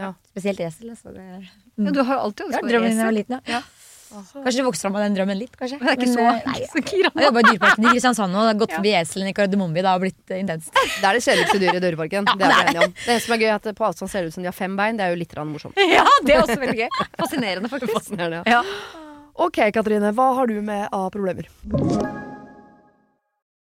Ja. 0.00 0.14
Spesielt 0.32 0.64
esel. 0.66 0.90
Altså. 0.94 1.12
Det 1.14 1.20
er, 1.26 1.44
ja, 1.44 1.92
Du 1.92 2.02
har 2.02 2.16
jo 2.16 2.24
alltid 2.28 2.48
ønsket 2.48 2.66
deg 2.70 2.80
esel. 2.80 2.96
jeg 2.96 3.06
var 3.10 3.16
liten, 3.20 3.40
ja. 3.50 3.62
Kanskje 4.10 4.58
det 4.58 4.64
vokste 4.66 4.82
fram 4.88 4.96
av 4.98 5.02
den 5.04 5.14
drømmen 5.14 5.38
litt, 5.38 5.52
kanskje. 5.54 5.76
Men 5.78 5.86
det 5.86 5.92
er 5.92 5.98
ikke 6.00 6.08
så, 6.10 6.22
Men, 6.24 6.38
eh, 6.40 6.46
nei, 6.50 6.64
så 6.72 6.80
gira. 6.82 7.10
Jeg 7.14 7.26
jobba 7.28 7.42
i 7.42 7.44
Dyreparken 7.46 7.84
i 7.84 7.92
Kristiansand 7.92 8.34
og 8.34 8.40
Det 8.40 8.48
har 8.48 8.56
gått 8.62 8.72
forbi 8.74 8.94
eselen 8.98 9.28
i 9.30 9.34
Kardemommeby. 9.36 9.84
Det 9.86 9.92
har 9.92 10.02
blitt 10.02 10.32
eh, 10.34 10.40
intenst. 10.42 10.72
Det 11.00 11.06
er 11.06 11.14
det 11.18 11.22
kjedeligste 11.26 11.60
dyret 11.62 11.78
i 11.78 11.84
Dyreparken. 11.84 12.26
det 12.32 12.48
er 12.48 12.50
vi 12.50 12.64
enige 12.64 12.88
om. 12.88 12.96
Det 13.04 13.18
som 13.22 13.36
er 13.36 13.42
gøy, 13.44 13.46
er 13.52 13.60
at 13.60 13.68
på 13.78 13.86
avstand 13.86 14.10
ser 14.10 14.26
det 14.26 14.32
ut 14.32 14.38
som 14.38 14.42
de 14.42 14.50
har 14.50 14.56
fem 14.58 14.74
bein. 14.80 14.98
Det 14.98 15.06
er 15.06 15.14
jo 15.14 15.20
litt 15.20 15.36
morsomt. 15.52 15.78
Ja, 15.94 16.02
det 16.26 16.34
er 16.34 16.42
også 16.42 16.58
veldig 16.58 16.80
gøy. 16.82 16.88
Fascinerende, 17.22 17.70
faktisk. 17.70 17.94
Fascinerende, 18.00 18.42
Ja. 18.50 18.64
Ok, 19.40 19.62
Katrine. 19.72 20.10
Hva 20.18 20.32
har 20.40 20.50
du 20.50 20.58
med 20.60 20.88
av 20.90 21.06
problemer? 21.14 21.46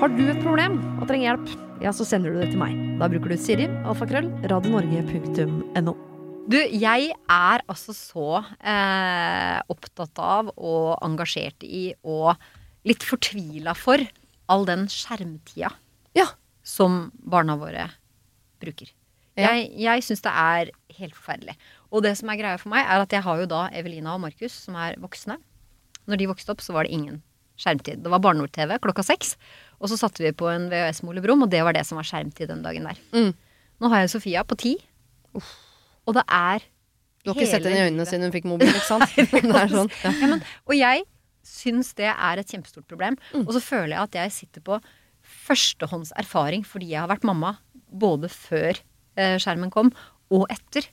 Har 0.00 0.12
du 0.14 0.22
et 0.30 0.38
problem 0.44 0.78
og 1.00 1.08
trenger 1.10 1.26
hjelp, 1.30 1.50
ja, 1.84 1.90
så 1.96 2.04
sender 2.08 2.32
du 2.32 2.38
det 2.40 2.50
til 2.52 2.60
meg. 2.60 2.76
Da 3.00 3.08
bruker 3.10 3.32
du 3.32 3.40
Siri, 3.40 3.66
alfakrøll, 3.88 4.28
radionorge.no. 4.48 5.94
Du, 6.50 6.56
jeg 6.56 7.10
er 7.30 7.62
altså 7.70 7.92
så 7.94 8.28
eh, 8.58 9.58
opptatt 9.70 10.18
av 10.22 10.48
og 10.56 10.96
engasjert 11.04 11.62
i 11.66 11.90
og 12.02 12.32
litt 12.88 13.04
fortvila 13.06 13.74
for 13.76 14.02
all 14.50 14.64
den 14.66 14.86
skjermtida 14.90 15.70
Ja. 16.16 16.26
som 16.66 17.10
barna 17.14 17.54
våre 17.60 17.90
bruker. 18.62 18.88
Ja. 19.38 19.52
Jeg, 19.52 19.70
jeg 19.84 20.02
syns 20.04 20.24
det 20.24 20.32
er 20.32 20.72
helt 20.98 21.14
forferdelig. 21.16 21.54
Og 21.92 22.02
det 22.04 22.16
som 22.18 22.32
er 22.32 22.40
greia 22.40 22.58
for 22.60 22.72
meg, 22.72 22.82
er 22.88 23.04
at 23.04 23.12
jeg 23.14 23.22
har 23.24 23.40
jo 23.44 23.46
da 23.50 23.66
Evelina 23.76 24.16
og 24.16 24.24
Markus, 24.24 24.56
som 24.66 24.74
er 24.80 24.98
voksne. 25.00 25.36
Når 26.10 26.20
de 26.20 26.28
vokste 26.32 26.52
opp, 26.56 26.64
så 26.64 26.74
var 26.74 26.88
det 26.88 26.96
ingen 26.96 27.20
skjermtid. 27.60 28.02
Det 28.04 28.12
var 28.12 28.22
barne-TV 28.24 28.78
klokka 28.82 29.04
seks. 29.06 29.36
Og 29.80 29.92
så 29.92 29.98
satte 30.00 30.24
vi 30.24 30.32
på 30.36 30.48
en 30.52 30.68
VHS 30.72 31.02
med 31.06 31.22
Brumm, 31.24 31.46
og 31.46 31.52
det 31.52 31.62
var 31.66 31.76
det 31.76 31.86
som 31.88 32.00
var 32.00 32.08
skjermtid 32.08 32.50
den 32.50 32.64
dagen 32.64 32.88
der. 32.88 33.00
Mm. 33.16 33.32
Nå 33.80 33.92
har 33.92 34.04
jeg 34.04 34.12
Sofia 34.12 34.44
på 34.44 34.58
ti. 34.60 34.74
Og 35.36 36.16
det 36.16 36.24
er 36.26 36.66
Du 37.24 37.30
har 37.30 37.36
ikke 37.36 37.48
sett 37.48 37.64
hele 37.64 37.76
henne 37.76 37.80
i 37.80 37.90
øynene 37.90 38.08
siden 38.08 38.28
hun 38.28 38.34
fikk 38.34 38.48
mobil, 38.48 38.70
ikke 38.72 38.88
sant? 38.88 39.16
er 39.62 39.72
sånn. 39.72 39.90
Ja. 40.02 40.12
Ja, 40.12 40.30
men, 40.32 40.44
og 40.66 40.76
jeg 40.76 41.04
syns 41.46 41.92
det 41.98 42.08
er 42.12 42.40
et 42.40 42.52
kjempestort 42.52 42.88
problem. 42.88 43.18
Mm. 43.32 43.44
Og 43.46 43.52
så 43.56 43.62
føler 43.64 43.94
jeg 43.94 44.02
at 44.08 44.18
jeg 44.22 44.36
sitter 44.36 44.64
på 44.64 44.80
førstehånds 45.46 46.14
erfaring 46.18 46.64
fordi 46.66 46.90
jeg 46.94 47.04
har 47.04 47.10
vært 47.10 47.26
mamma 47.28 47.54
både 47.90 48.30
før 48.32 48.72
eh, 49.18 49.36
skjermen 49.40 49.72
kom 49.72 49.92
og 50.30 50.46
etter. 50.52 50.86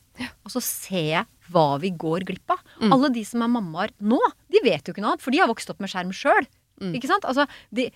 Og 0.45 0.51
så 0.51 0.61
ser 0.63 1.03
jeg 1.11 1.51
hva 1.53 1.77
vi 1.81 1.91
går 1.93 2.25
glipp 2.27 2.55
av. 2.55 2.61
Mm. 2.81 2.93
Alle 2.95 3.11
de 3.13 3.23
som 3.27 3.43
er 3.45 3.51
mammaer 3.53 3.93
nå, 4.01 4.17
de 4.51 4.61
vet 4.65 4.81
jo 4.81 4.95
ikke 4.95 5.03
noe 5.03 5.13
annet, 5.13 5.23
for 5.23 5.35
de 5.35 5.41
har 5.43 5.49
vokst 5.51 5.69
opp 5.71 5.83
med 5.83 5.91
skjerm 5.91 6.13
sjøl. 6.15 6.47
Mm. 6.81 6.93
Ikke 6.97 7.09
sant? 7.09 7.25
Altså, 7.27 7.47
de, 7.75 7.89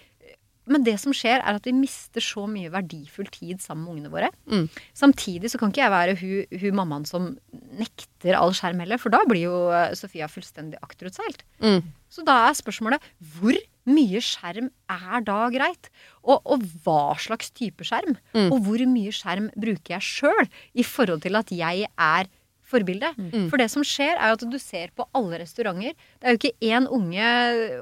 men 0.70 0.86
det 0.86 0.94
som 1.02 1.14
skjer, 1.16 1.42
er 1.42 1.58
at 1.58 1.66
vi 1.68 1.74
mister 1.76 2.24
så 2.24 2.46
mye 2.50 2.72
verdifull 2.74 3.30
tid 3.34 3.62
sammen 3.64 3.86
med 3.86 3.94
ungene 3.96 4.12
våre. 4.14 4.30
Mm. 4.52 4.68
Samtidig 4.98 5.52
så 5.52 5.60
kan 5.60 5.74
ikke 5.74 5.84
jeg 5.84 5.94
være 5.94 6.18
hun, 6.22 6.60
hun 6.62 6.78
mammaen 6.78 7.08
som 7.10 7.32
nekter 7.80 8.38
all 8.38 8.54
skjerm 8.58 8.84
heller, 8.84 9.02
for 9.02 9.14
da 9.14 9.24
blir 9.30 9.48
jo 9.48 9.58
eh, 9.74 9.96
Sofia 9.98 10.30
fullstendig 10.32 10.80
akterutseilt. 10.86 11.44
Mm. 11.64 11.82
Så 12.12 12.26
da 12.28 12.38
er 12.48 12.60
spørsmålet 12.60 13.10
hvor 13.40 13.58
mye 13.90 14.22
skjerm 14.22 14.70
er 14.92 15.26
da 15.26 15.40
greit? 15.54 15.90
Og, 16.22 16.44
og 16.46 16.68
hva 16.84 17.16
slags 17.22 17.50
type 17.58 17.88
skjerm? 17.88 18.20
Mm. 18.38 18.52
Og 18.52 18.62
hvor 18.68 18.86
mye 18.92 19.16
skjerm 19.16 19.50
bruker 19.58 19.98
jeg 19.98 20.06
sjøl 20.06 20.52
i 20.78 20.86
forhold 20.86 21.26
til 21.26 21.40
at 21.42 21.56
jeg 21.56 21.90
er 21.90 22.30
forbilde? 22.72 23.12
Mm. 23.18 23.50
For 23.52 23.62
det 23.62 23.68
som 23.74 23.86
skjer, 23.86 24.16
er 24.16 24.32
jo 24.32 24.40
at 24.40 24.46
du 24.54 24.58
ser 24.62 24.94
på 24.98 25.06
alle 25.18 25.42
restauranter. 25.44 25.96
Det 26.18 26.28
er 26.30 26.36
jo 26.36 26.40
ikke 26.40 26.72
én 26.72 26.88
unge 26.92 27.28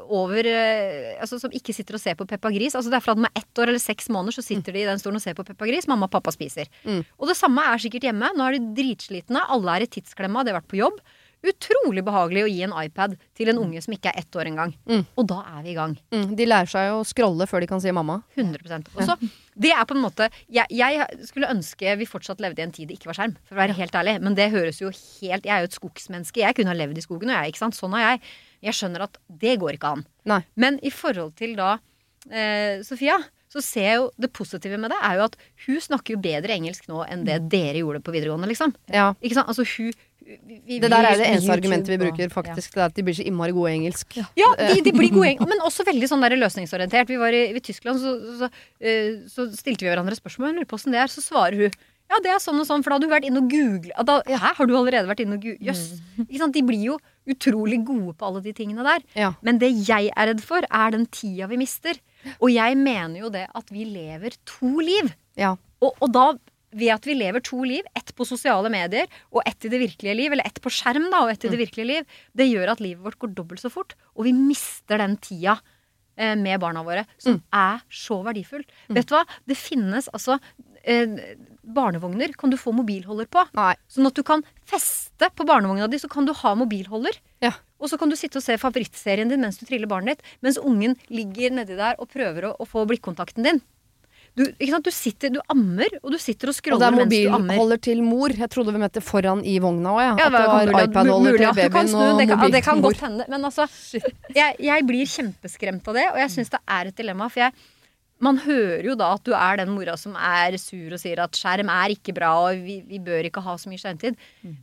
over 0.05 0.49
eh, 0.49 1.15
altså, 1.21 1.39
som 1.41 1.53
ikke 1.55 1.75
sitter 1.75 1.97
og 1.97 2.03
ser 2.03 2.17
på 2.19 2.27
Peppa 2.29 2.51
Gris. 2.55 2.75
Altså, 2.77 2.91
det 2.91 2.99
er 2.99 3.05
fra 3.05 3.15
de 3.17 3.27
er 3.27 3.41
ett 3.43 3.61
år 3.61 3.71
eller 3.73 3.83
seks 3.83 4.09
måneder, 4.13 4.39
så 4.39 4.45
sitter 4.45 4.75
de 4.75 4.83
i 4.83 4.89
den 4.89 5.01
stolen 5.01 5.21
og 5.21 5.25
ser 5.25 5.37
på 5.37 5.45
Peppa 5.47 5.69
Gris. 5.69 5.87
Mamma 5.89 6.09
og 6.09 6.13
pappa 6.17 6.33
spiser. 6.35 6.69
Mm. 6.83 7.01
Og 7.19 7.31
det 7.31 7.37
samme 7.39 7.63
er 7.69 7.81
sikkert 7.81 8.09
hjemme. 8.09 8.33
Nå 8.35 8.45
er 8.45 8.57
de 8.57 8.73
dritslitne. 8.77 9.45
Alle 9.55 9.77
er 9.77 9.87
i 9.87 9.91
tidsklemma. 9.97 10.43
De 10.43 10.53
har 10.53 10.61
vært 10.61 10.71
på 10.71 10.81
jobb. 10.81 10.99
Utrolig 11.39 12.01
behagelig 12.03 12.41
å 12.43 12.49
gi 12.51 12.63
en 12.65 12.73
iPad 12.75 13.13
til 13.37 13.51
en 13.51 13.61
unge 13.61 13.79
som 13.83 13.93
ikke 13.95 14.11
er 14.11 14.19
ett 14.19 14.35
år 14.35 14.49
engang. 14.49 14.73
Mm. 14.89 15.05
Og 15.15 15.27
da 15.29 15.37
er 15.55 15.61
vi 15.63 15.71
i 15.71 15.77
gang. 15.77 15.93
Mm. 16.11 16.33
De 16.35 16.47
lærer 16.47 16.71
seg 16.71 16.91
å 16.91 17.05
scrolle 17.07 17.47
før 17.47 17.63
de 17.63 17.69
kan 17.71 17.79
si 17.83 17.93
mamma. 17.95 18.17
100% 18.35 18.91
Og 18.97 19.05
så, 19.07 19.15
det 19.55 19.71
er 19.71 19.87
på 19.87 19.95
en 19.95 20.03
måte 20.03 20.27
jeg, 20.51 20.67
jeg 20.75 21.27
skulle 21.29 21.51
ønske 21.53 21.95
vi 21.99 22.09
fortsatt 22.09 22.43
levde 22.43 22.59
i 22.59 22.67
en 22.67 22.75
tid 22.75 22.91
det 22.91 22.99
ikke 22.99 23.13
var 23.13 23.21
skjerm. 23.21 23.37
For 23.47 23.55
å 23.55 23.61
være 23.61 23.77
helt 23.79 23.95
ærlig 23.95 24.17
Men 24.23 24.35
det 24.35 24.49
høres 24.53 24.81
jo 24.81 24.91
helt 24.91 25.47
Jeg 25.47 25.55
er 25.55 25.63
jo 25.63 25.71
et 25.71 25.79
skogsmenneske. 25.79 26.43
Jeg 26.43 26.59
kunne 26.59 26.73
ha 26.73 26.77
levd 26.77 26.99
i 26.99 27.07
skogen, 27.07 27.31
og 27.31 27.39
jeg, 27.39 27.53
ikke 27.53 27.63
sant. 27.63 27.79
Sånn 27.79 27.95
er 27.95 28.05
jeg. 28.05 28.23
Jeg 28.67 28.79
skjønner 28.81 29.07
at 29.07 29.19
det 29.41 29.55
går 29.61 29.79
ikke 29.79 29.95
an. 29.95 30.07
Nei. 30.27 30.43
Men 30.59 30.81
i 30.83 30.91
forhold 30.91 31.37
til 31.39 31.55
da 31.55 31.77
eh, 32.27 32.83
Sofia, 32.83 33.15
så 33.49 33.63
ser 33.65 33.87
jeg 33.87 33.97
jo 33.97 34.09
det 34.21 34.29
positive 34.35 34.77
med 34.77 34.91
det, 34.93 34.99
er 35.01 35.17
jo 35.17 35.25
at 35.25 35.37
hun 35.65 35.79
snakker 35.81 36.13
jo 36.13 36.21
bedre 36.21 36.53
engelsk 36.53 36.85
nå 36.91 37.01
enn 37.07 37.23
det 37.25 37.39
dere 37.49 37.81
gjorde 37.81 38.03
på 38.05 38.13
videregående, 38.13 38.49
liksom. 38.51 38.75
Ja. 38.93 39.13
Ikke 39.23 39.39
sant? 39.39 39.49
Altså 39.49 39.65
hun 39.77 39.95
vi, 40.29 40.79
Det 40.79 40.89
der 40.91 41.01
er 41.01 41.15
jo 41.15 41.21
det 41.23 41.27
eneste 41.33 41.53
argumentet 41.55 41.93
vi 41.93 41.99
bruker, 42.03 42.31
faktisk. 42.33 42.73
Det 42.75 42.83
er 42.83 42.87
at 42.87 42.97
de 42.97 43.05
blir 43.07 43.17
så 43.17 43.25
innmari 43.25 43.55
gode 43.55 43.73
i 43.73 43.77
engelsk. 43.79 44.17
Ja, 44.37 44.49
de, 44.59 44.81
de 44.85 44.93
blir 44.95 45.13
gode 45.13 45.27
engelsk, 45.33 45.49
Men 45.49 45.63
også 45.65 45.85
veldig 45.87 46.09
sånn 46.11 46.25
der 46.25 46.37
løsningsorientert. 46.37 47.09
Vi 47.09 47.19
var 47.21 47.35
i, 47.35 47.45
i 47.55 47.63
Tyskland, 47.65 48.01
så, 48.01 48.15
så, 48.41 48.51
eh, 48.81 49.23
så 49.31 49.47
stilte 49.57 49.87
vi 49.87 49.91
hverandre 49.91 50.17
spørsmål. 50.19 50.59
Lurer 50.59 50.69
på 50.69 50.77
åssen 50.77 50.93
det 50.95 51.01
er. 51.01 51.13
Så 51.13 51.25
svarer 51.25 51.65
hun 51.65 51.79
ja, 52.09 52.17
det 52.25 52.31
er 52.33 52.39
sånn 52.41 52.57
og 52.57 52.65
sånn, 52.65 52.81
for 52.81 52.89
da 52.89 52.97
hadde 52.97 53.05
du 53.05 53.11
vært 53.11 53.25
inne 53.29 53.41
og 53.43 53.51
googla 53.51 54.21
Hæ, 54.25 54.53
har 54.57 54.65
du 54.65 54.71
allerede 54.73 55.05
vært 55.05 55.19
inne 55.21 55.37
og 55.37 55.43
googla? 55.45 55.61
Jøss. 55.67 55.83
Yes. 56.25 56.41
Mm. 56.41 56.53
De 56.55 56.63
blir 56.65 56.85
jo 56.87 56.95
utrolig 57.29 57.77
gode 57.85 58.15
på 58.17 58.25
alle 58.25 58.41
de 58.41 58.53
tingene 58.57 58.85
der. 58.87 59.03
Ja. 59.13 59.33
Men 59.45 59.59
det 59.61 59.69
jeg 59.85 60.09
er 60.09 60.31
redd 60.31 60.41
for, 60.41 60.65
er 60.65 60.95
den 60.95 61.05
tida 61.13 61.45
vi 61.51 61.59
mister. 61.61 61.99
Og 62.39 62.49
jeg 62.49 62.77
mener 62.81 63.21
jo 63.21 63.29
det 63.33 63.45
at 63.53 63.69
vi 63.69 63.85
lever 63.85 64.39
to 64.49 64.71
liv. 64.81 65.13
Ja. 65.37 65.53
Og, 65.85 65.93
og 66.01 66.09
da, 66.15 66.25
ved 66.71 66.93
at 66.93 67.07
vi 67.07 67.15
lever 67.17 67.43
to 67.45 67.61
liv, 67.65 67.87
ett 67.97 68.13
på 68.15 68.27
sosiale 68.27 68.69
medier 68.73 69.09
og 69.33 69.41
ett 69.47 69.65
i 69.65 69.71
det 69.71 69.81
virkelige 69.81 70.17
liv, 70.17 70.33
eller 70.35 70.47
ett 70.47 70.61
på 70.61 70.71
skjerm 70.73 71.09
da, 71.09 71.23
og 71.25 71.33
ett 71.33 71.45
i 71.45 71.51
det 71.51 71.59
virkelige 71.61 71.89
liv, 71.89 72.15
det 72.37 72.49
gjør 72.49 72.73
at 72.75 72.83
livet 72.83 73.05
vårt 73.05 73.19
går 73.21 73.35
dobbelt 73.37 73.63
så 73.63 73.71
fort, 73.73 73.95
og 74.15 74.27
vi 74.27 74.35
mister 74.37 75.01
den 75.01 75.17
tida 75.23 75.57
eh, 76.17 76.35
med 76.39 76.61
barna 76.61 76.83
våre, 76.85 77.05
som 77.21 77.39
er 77.55 77.81
så 77.89 78.21
verdifull. 78.25 78.65
Vet 78.89 79.09
du 79.09 79.15
hva? 79.17 79.25
Det 79.49 79.57
finnes 79.57 80.11
altså 80.13 80.39
eh, 80.83 81.37
Barnevogner 81.69 82.31
kan 82.33 82.49
du 82.49 82.57
få 82.57 82.71
mobilholder 82.73 83.27
på. 83.29 83.43
Nei. 83.57 83.73
Sånn 83.91 84.09
at 84.09 84.17
du 84.17 84.23
kan 84.25 84.41
feste 84.69 85.27
på 85.35 85.45
barnevogna 85.45 85.89
di, 85.91 85.99
så 86.01 86.09
kan 86.09 86.25
du 86.25 86.33
ha 86.33 86.53
mobilholder. 86.57 87.19
Ja. 87.45 87.51
Og 87.79 87.91
så 87.91 87.99
kan 87.99 88.09
du 88.09 88.17
sitte 88.17 88.39
og 88.39 88.45
se 88.45 88.57
favorittserien 88.59 89.29
din 89.29 89.43
mens 89.43 89.59
du 89.61 89.67
triller 89.69 89.89
barnet 89.89 90.17
ditt, 90.17 90.31
mens 90.45 90.57
ungen 90.57 90.97
ligger 91.13 91.53
nedi 91.53 91.77
der 91.77 91.99
og 92.01 92.09
prøver 92.11 92.49
å, 92.49 92.55
å 92.57 92.67
få 92.67 92.87
blikkontakten 92.89 93.45
din. 93.45 93.61
Du, 94.39 94.45
du 94.85 94.91
sitter, 94.95 95.33
du 95.35 95.39
ammer, 95.51 95.97
og 95.99 96.13
du 96.13 96.17
sitter 96.21 96.47
og 96.47 96.53
Og 96.53 96.55
det 96.55 96.61
scroller 96.61 96.85
er 96.87 96.95
mens 96.95 97.11
du 97.11 97.17
ammer. 97.27 97.39
mobilholder 97.43 97.81
til 97.89 98.03
mor. 98.05 98.35
Jeg 98.39 98.49
trodde 98.53 98.75
vi 98.75 98.79
mente 98.79 99.03
foran 99.03 99.41
i 99.43 99.57
vogna 99.59 99.95
òg, 99.97 99.99
ja. 100.05 100.13
Ja, 100.21 100.29
At 100.29 100.37
det 100.37 100.45
var 100.47 100.85
iPad-holder 100.85 101.41
til 101.41 101.49
babyen 101.59 101.91
snu, 101.91 102.05
og 102.05 102.21
det 102.21 102.27
kan, 102.29 102.39
mobil 102.39 102.55
det 102.55 102.63
kan 102.63 102.85
godt 102.85 103.03
hende. 103.03 103.25
Men 103.27 103.49
altså, 103.49 103.67
jeg, 104.35 104.55
jeg 104.63 104.87
blir 104.87 105.11
kjempeskremt 105.17 105.91
av 105.91 105.99
det, 105.99 106.07
og 106.13 106.23
jeg 106.23 106.33
syns 106.37 106.55
det 106.55 106.61
er 106.79 106.91
et 106.93 106.97
dilemma. 107.03 107.27
For 107.33 107.43
jeg, 107.43 107.53
man 108.23 108.39
hører 108.43 108.87
jo 108.87 108.95
da 108.99 109.13
at 109.15 109.27
du 109.27 109.33
er 109.35 109.59
den 109.61 109.71
mora 109.75 109.95
som 109.99 110.15
er 110.15 110.55
sur 110.59 110.95
og 110.95 110.99
sier 111.03 111.19
at 111.23 111.35
skjerm 111.39 111.71
er 111.75 111.95
ikke 111.95 112.15
bra, 112.15 112.31
og 112.47 112.63
vi, 112.63 112.79
vi 112.87 112.99
bør 113.03 113.27
ikke 113.27 113.43
ha 113.43 113.55
så 113.59 113.71
mye 113.71 113.79
skjermtid. 113.81 114.15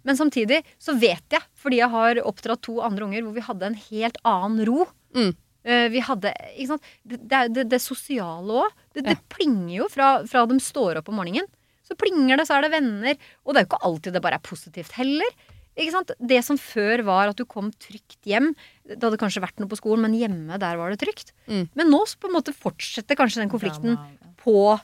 Men 0.05 0.17
samtidig 0.17 0.63
så 0.81 0.97
vet 0.97 1.25
jeg, 1.37 1.45
fordi 1.57 1.83
jeg 1.83 1.93
har 1.93 2.21
oppdratt 2.25 2.65
to 2.65 2.81
andre 2.85 3.09
unger 3.09 3.25
hvor 3.29 3.37
vi 3.37 3.45
hadde 3.45 3.71
en 3.73 3.83
helt 3.91 4.21
annen 4.25 4.65
ro. 4.69 4.87
Mm. 5.17 5.35
Eh, 5.67 5.89
vi 5.91 6.03
hadde, 6.05 6.31
ikke 6.55 6.71
sant? 6.75 6.89
Det, 7.03 7.19
det, 7.27 7.43
det, 7.57 7.67
det 7.75 7.83
sosiale 7.83 8.63
òg. 8.63 8.81
Det, 8.95 9.03
det 9.09 9.19
plinger 9.33 9.75
jo 9.81 9.91
fra, 9.91 10.21
fra 10.31 10.47
de 10.47 10.61
står 10.63 11.01
opp 11.03 11.11
om 11.11 11.19
morgenen. 11.19 11.49
Så 11.87 11.99
plinger 11.99 12.39
det, 12.39 12.47
så 12.49 12.57
er 12.57 12.67
det 12.67 12.73
venner. 12.75 13.19
Og 13.45 13.53
det 13.53 13.61
er 13.61 13.67
jo 13.67 13.71
ikke 13.73 13.85
alltid 13.89 14.17
det 14.17 14.23
bare 14.25 14.39
er 14.39 14.47
positivt 14.47 14.95
heller. 14.99 15.37
Ikke 15.77 15.93
sant? 15.93 16.11
Det 16.19 16.39
som 16.47 16.59
før 16.59 17.03
var 17.07 17.31
at 17.31 17.39
du 17.39 17.45
kom 17.49 17.69
trygt 17.83 18.19
hjem. 18.27 18.53
Det 18.89 19.03
hadde 19.03 19.21
kanskje 19.21 19.43
vært 19.45 19.61
noe 19.61 19.71
på 19.71 19.79
skolen, 19.79 20.07
men 20.07 20.17
hjemme 20.17 20.59
der 20.63 20.79
var 20.81 20.93
det 20.93 21.03
trygt. 21.03 21.35
Mm. 21.51 21.67
Men 21.77 21.91
nå 21.93 22.03
så 22.09 22.19
på 22.23 22.31
en 22.31 22.37
måte 22.39 22.55
fortsetter 22.57 23.19
kanskje 23.19 23.43
den 23.43 23.53
konflikten 23.53 23.99
på, 24.41 24.77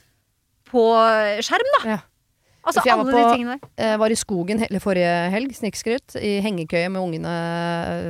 på 0.69 0.87
skjerm, 1.47 1.71
da. 1.79 1.83
Ja. 1.95 2.01
Altså 2.62 2.83
jeg 2.87 2.95
var 2.95 3.09
alle 3.09 3.19
de 3.19 3.35
tingene 3.35 3.55
der. 3.57 3.71
Jeg 3.83 3.99
var 4.03 4.12
i 4.15 4.19
skogen 4.19 4.61
hele 4.62 4.81
forrige 4.83 5.15
helg, 5.35 5.55
snikskryt, 5.57 6.15
i 6.23 6.37
hengekøye 6.45 6.91
med 6.95 7.03
ungene 7.03 7.33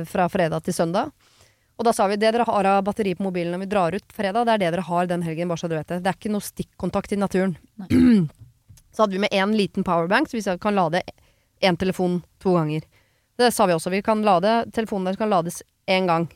fra 0.09 0.27
fredag 0.29 0.65
til 0.67 0.75
søndag. 0.77 1.09
Og 1.77 1.87
da 1.87 1.93
sa 1.95 2.05
vi 2.07 2.19
det 2.21 2.31
dere 2.35 2.45
har 2.45 2.69
av 2.69 2.83
batteri 2.85 3.15
på 3.17 3.25
mobilen 3.25 3.55
når 3.55 3.63
vi 3.63 3.69
drar 3.71 3.95
ut 3.97 4.13
fredag, 4.13 4.45
det 4.45 4.53
er 4.53 4.61
det 4.61 4.71
dere 4.75 4.85
har 4.87 5.09
den 5.09 5.23
helgen, 5.25 5.49
bare 5.49 5.61
så 5.61 5.69
dere 5.69 5.81
vet 5.81 5.93
det. 5.95 6.01
Det 6.05 6.11
er 6.11 6.19
ikke 6.19 6.33
noe 6.35 6.45
stikkontakt 6.45 7.15
i 7.15 7.19
naturen. 7.19 7.55
så 8.93 9.03
hadde 9.03 9.15
vi 9.15 9.23
med 9.23 9.33
én 9.33 9.55
liten 9.57 9.85
powerbank, 9.87 10.29
så 10.29 10.37
vi 10.37 10.57
kan 10.61 10.77
lade 10.77 11.01
én 11.63 11.77
telefon 11.77 12.21
to 12.43 12.53
ganger. 12.53 12.85
Det 13.37 13.51
sa 13.51 13.65
vi 13.65 13.73
også. 13.73 13.89
Vi 13.89 14.03
kan 14.05 14.21
lade, 14.21 14.65
telefonen 14.73 15.09
deres 15.09 15.17
kan 15.17 15.29
lades 15.33 15.63
én 15.89 16.07
gang. 16.07 16.27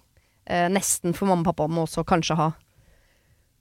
Eh, 0.46 0.70
nesten, 0.74 1.14
for 1.14 1.30
mamma 1.30 1.46
og 1.46 1.52
pappa 1.52 1.68
må 1.70 1.86
også 1.86 2.06
kanskje 2.08 2.40
ha. 2.40 2.52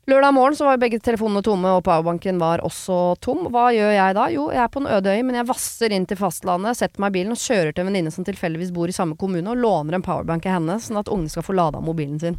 Lørdag 0.07 0.35
morgen 0.37 0.55
var 0.63 0.77
begge 0.79 1.01
telefonene 1.03 1.41
tomme, 1.43 1.71
og 1.75 1.81
powerbanken 1.83 2.37
var 2.39 2.61
også 2.63 3.17
tom. 3.19 3.49
Hva 3.51 3.73
gjør 3.75 3.89
jeg 3.91 4.15
da? 4.15 4.27
Jo, 4.31 4.45
jeg 4.55 4.61
er 4.63 4.69
på 4.71 4.79
en 4.79 4.87
øde 4.87 5.11
øy, 5.11 5.23
men 5.27 5.35
jeg 5.41 5.49
vasser 5.49 5.95
inn 5.97 6.05
til 6.07 6.21
fastlandet, 6.21 6.79
setter 6.79 7.03
meg 7.03 7.11
i 7.11 7.17
bilen 7.17 7.35
og 7.35 7.41
kjører 7.43 7.75
til 7.75 7.83
en 7.83 7.89
venninne 7.91 8.13
som 8.15 8.27
tilfeldigvis 8.29 8.71
bor 8.77 8.87
i 8.87 8.95
samme 8.95 9.17
kommune, 9.19 9.51
og 9.51 9.59
låner 9.59 9.97
en 9.97 10.05
powerbank 10.07 10.47
av 10.47 10.61
henne, 10.61 10.77
sånn 10.85 11.01
at 11.01 11.11
ungen 11.11 11.33
skal 11.33 11.43
få 11.43 11.57
lada 11.59 11.81
mobilen 11.83 12.21
sin. 12.23 12.37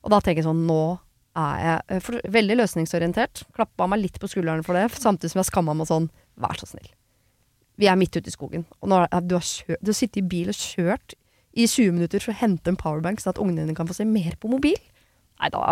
Og 0.00 0.14
da 0.14 0.22
tenker 0.24 0.40
jeg 0.40 0.46
sånn, 0.48 0.62
nå 0.70 0.80
er 1.36 1.66
jeg 1.66 1.98
eh, 1.98 2.00
for, 2.06 2.16
veldig 2.38 2.56
løsningsorientert. 2.62 3.42
Klappa 3.58 3.84
meg 3.92 4.00
litt 4.06 4.16
på 4.22 4.30
skulderen 4.32 4.64
for 4.64 4.78
det, 4.78 4.86
samtidig 4.96 5.34
som 5.34 5.42
jeg 5.42 5.50
skamma 5.50 5.74
meg 5.76 5.90
sånn, 5.90 6.06
vær 6.40 6.56
så 6.62 6.70
snill. 6.70 6.88
Vi 7.76 7.90
er 7.92 8.00
midt 8.00 8.16
ute 8.16 8.32
i 8.32 8.32
skogen, 8.32 8.64
og 8.80 8.88
nå 8.88 9.02
er, 9.04 9.20
du, 9.20 9.36
har 9.36 9.44
kjørt, 9.44 9.84
du 9.84 9.92
har 9.92 9.98
sittet 10.00 10.22
i 10.22 10.30
bil 10.32 10.48
og 10.48 10.56
kjørt 10.56 11.12
i 11.52 11.68
20 11.68 11.92
minutter 11.98 12.24
for 12.24 12.32
å 12.32 12.40
hente 12.40 12.72
en 12.72 12.80
powerbank, 12.80 13.20
sånn 13.20 13.36
at 13.36 13.42
ungene 13.44 13.66
dine 13.66 13.76
kan 13.76 13.88
få 13.90 13.98
se 14.00 14.08
mer 14.08 14.40
på 14.40 14.48
mobil. 14.48 14.80
Nei, 15.40 15.48
da, 15.54 15.62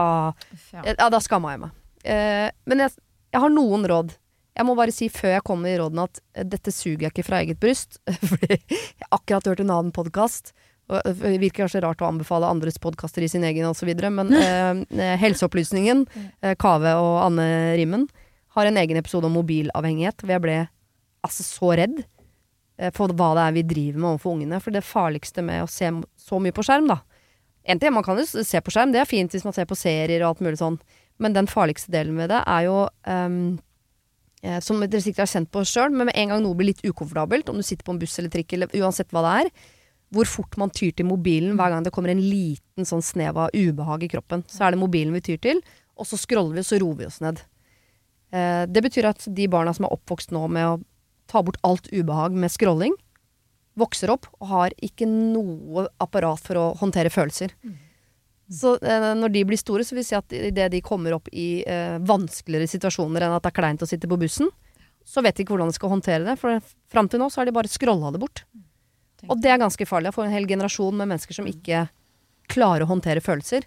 Ja. 0.72 0.82
ja, 0.94 1.10
da 1.12 1.20
skamma 1.20 1.52
jeg 1.52 1.60
meg. 1.66 1.76
Eh, 2.08 2.48
men 2.68 2.84
jeg, 2.84 2.94
jeg 3.34 3.42
har 3.42 3.52
noen 3.52 3.84
råd. 3.88 4.14
Jeg 4.58 4.66
må 4.66 4.74
bare 4.78 4.94
si 4.94 5.06
før 5.12 5.36
jeg 5.36 5.44
kommer 5.46 5.70
i 5.70 5.78
rådene 5.78 6.06
at 6.08 6.20
eh, 6.34 6.46
dette 6.48 6.72
suger 6.74 7.06
jeg 7.06 7.12
ikke 7.14 7.26
fra 7.28 7.42
eget 7.44 7.60
bryst. 7.62 8.00
Fordi 8.30 8.56
jeg 8.56 9.04
har 9.04 9.18
akkurat 9.20 9.50
hørt 9.52 9.62
en 9.62 9.74
annen 9.74 9.92
podkast. 9.94 10.54
Eh, 10.90 11.10
det 11.20 11.36
virker 11.42 11.66
kanskje 11.66 11.84
rart 11.84 12.02
å 12.02 12.08
anbefale 12.08 12.48
andres 12.48 12.80
podkaster 12.82 13.26
i 13.26 13.30
sin 13.30 13.44
egen 13.46 13.68
osv., 13.68 13.92
men 14.08 14.32
eh, 14.40 14.82
eh, 14.98 15.16
Helseopplysningen, 15.20 16.06
eh, 16.40 16.56
Kave 16.58 16.96
og 16.98 17.18
Anne 17.26 17.48
Rimmen, 17.78 18.08
har 18.56 18.66
en 18.66 18.80
egen 18.80 18.98
episode 18.98 19.28
om 19.28 19.36
mobilavhengighet. 19.36 20.24
Hvor 20.24 20.34
jeg 20.34 20.44
ble 20.46 20.56
altså 21.26 21.44
så 21.44 21.74
redd 21.78 22.00
for 22.94 23.10
hva 23.18 23.32
det 23.34 23.42
er 23.42 23.54
vi 23.56 23.62
driver 23.66 23.98
med 23.98 24.08
overfor 24.12 24.36
ungene. 24.36 24.58
For 24.62 24.74
det 24.74 24.84
farligste 24.86 25.42
med 25.42 25.64
å 25.64 25.70
se 25.70 25.90
så 26.22 26.38
mye 26.42 26.54
på 26.54 26.62
skjerm, 26.66 26.86
da 26.90 27.00
En 27.68 27.80
ting, 27.80 27.92
man 27.92 28.04
kan 28.06 28.18
jo 28.18 28.24
se 28.26 28.60
på 28.64 28.72
skjerm, 28.72 28.92
det 28.94 29.02
er 29.02 29.08
fint 29.08 29.34
hvis 29.34 29.44
man 29.44 29.54
ser 29.56 29.68
på 29.68 29.76
serier 29.76 30.22
og 30.22 30.32
alt 30.32 30.44
mulig 30.44 30.60
sånn. 30.60 30.78
Men 31.20 31.34
den 31.34 31.48
farligste 31.50 31.92
delen 31.92 32.16
med 32.16 32.30
det 32.32 32.40
er 32.46 32.68
jo 32.68 32.76
eh, 33.10 34.60
Som 34.64 34.84
dere 34.84 35.02
sikkert 35.02 35.26
har 35.26 35.32
kjent 35.32 35.50
på 35.52 35.64
sjøl, 35.66 35.90
men 35.92 36.08
med 36.08 36.16
en 36.16 36.32
gang 36.32 36.44
noe 36.44 36.56
blir 36.56 36.70
litt 36.70 36.84
ukomfortabelt, 36.86 37.50
om 37.50 37.58
du 37.58 37.66
sitter 37.66 37.84
på 37.84 37.96
en 37.96 38.00
buss 38.00 38.16
eller 38.20 38.32
trikk 38.32 38.54
eller 38.54 38.72
uansett 38.78 39.10
hva 39.12 39.24
det 39.26 39.34
er, 39.42 39.50
hvor 40.14 40.28
fort 40.30 40.54
man 40.60 40.72
tyr 40.72 40.94
til 40.96 41.08
mobilen 41.08 41.58
hver 41.58 41.74
gang 41.74 41.84
det 41.84 41.92
kommer 41.92 42.12
en 42.12 42.22
liten 42.22 42.86
sånn 42.88 43.04
snev 43.04 43.36
av 43.42 43.52
ubehag 43.52 44.06
i 44.06 44.10
kroppen. 44.14 44.44
Så 44.48 44.64
er 44.64 44.72
det 44.72 44.80
mobilen 44.80 45.12
vi 45.18 45.24
tyr 45.26 45.40
til, 45.42 45.60
og 45.98 46.08
så 46.08 46.16
scroller 46.16 46.56
vi, 46.56 46.62
og 46.62 46.68
så 46.70 46.78
roer 46.80 47.02
vi 47.02 47.08
oss 47.10 47.18
ned. 47.24 47.42
Eh, 48.32 48.62
det 48.70 48.84
betyr 48.86 49.10
at 49.10 49.26
de 49.26 49.50
barna 49.50 49.74
som 49.76 49.88
er 49.88 49.92
oppvokst 49.98 50.32
nå 50.32 50.46
med 50.54 50.70
å 50.70 50.78
ta 51.28 51.42
bort 51.44 51.60
alt 51.66 51.90
ubehag 51.92 52.32
med 52.32 52.52
scrolling, 52.54 52.94
vokser 53.78 54.12
opp 54.14 54.28
og 54.38 54.48
har 54.50 54.74
ikke 54.84 55.06
noe 55.08 55.86
apparat 56.02 56.42
for 56.44 56.60
å 56.60 56.66
håndtere 56.80 57.12
følelser. 57.12 57.54
Så 58.48 58.78
eh, 58.80 59.10
når 59.18 59.32
de 59.34 59.44
blir 59.48 59.60
store, 59.60 59.84
så 59.84 59.94
vil 59.94 60.02
jeg 60.02 60.10
si 60.10 60.16
at 60.18 60.36
idet 60.38 60.70
de 60.72 60.84
kommer 60.84 61.16
opp 61.18 61.28
i 61.32 61.64
eh, 61.68 61.98
vanskeligere 62.00 62.70
situasjoner 62.70 63.26
enn 63.26 63.36
at 63.36 63.44
det 63.44 63.52
er 63.52 63.58
kleint 63.60 63.84
å 63.84 63.88
sitte 63.88 64.08
på 64.08 64.18
bussen, 64.20 64.48
så 65.04 65.22
vet 65.24 65.36
de 65.36 65.44
ikke 65.44 65.54
hvordan 65.54 65.70
de 65.72 65.76
skal 65.76 65.92
håndtere 65.92 66.24
det. 66.24 66.36
For 66.40 66.60
fram 66.92 67.08
til 67.08 67.20
nå 67.22 67.28
så 67.32 67.42
har 67.42 67.48
de 67.48 67.56
bare 67.56 67.70
scrolla 67.70 68.12
det 68.12 68.20
bort. 68.22 68.44
Og 69.28 69.40
det 69.42 69.50
er 69.50 69.60
ganske 69.60 69.86
farlig. 69.88 70.12
For 70.14 70.26
en 70.26 70.34
hel 70.34 70.46
generasjon 70.48 70.96
med 70.96 71.10
mennesker 71.10 71.36
som 71.36 71.48
ikke 71.48 71.86
klarer 72.48 72.84
å 72.84 72.90
håndtere 72.92 73.24
følelser. 73.24 73.66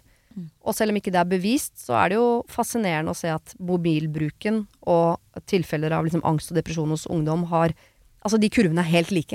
Og 0.64 0.74
selv 0.76 0.94
om 0.94 0.98
ikke 0.98 1.12
det 1.12 1.20
er 1.20 1.28
bevist, 1.28 1.74
så 1.82 1.96
er 1.98 2.12
det 2.12 2.18
jo 2.18 2.28
fascinerende 2.50 3.12
å 3.12 3.18
se 3.18 3.30
at 3.32 3.54
mobilbruken 3.60 4.62
og 4.88 5.42
tilfeller 5.50 5.92
av 5.92 6.06
liksom 6.06 6.24
angst 6.28 6.52
og 6.52 6.58
depresjon 6.60 6.94
hos 6.94 7.08
ungdom 7.10 7.48
har 7.52 7.76
Altså, 8.22 8.38
de 8.38 8.46
kurvene 8.54 8.78
er 8.78 8.86
helt 8.86 9.10
like. 9.10 9.34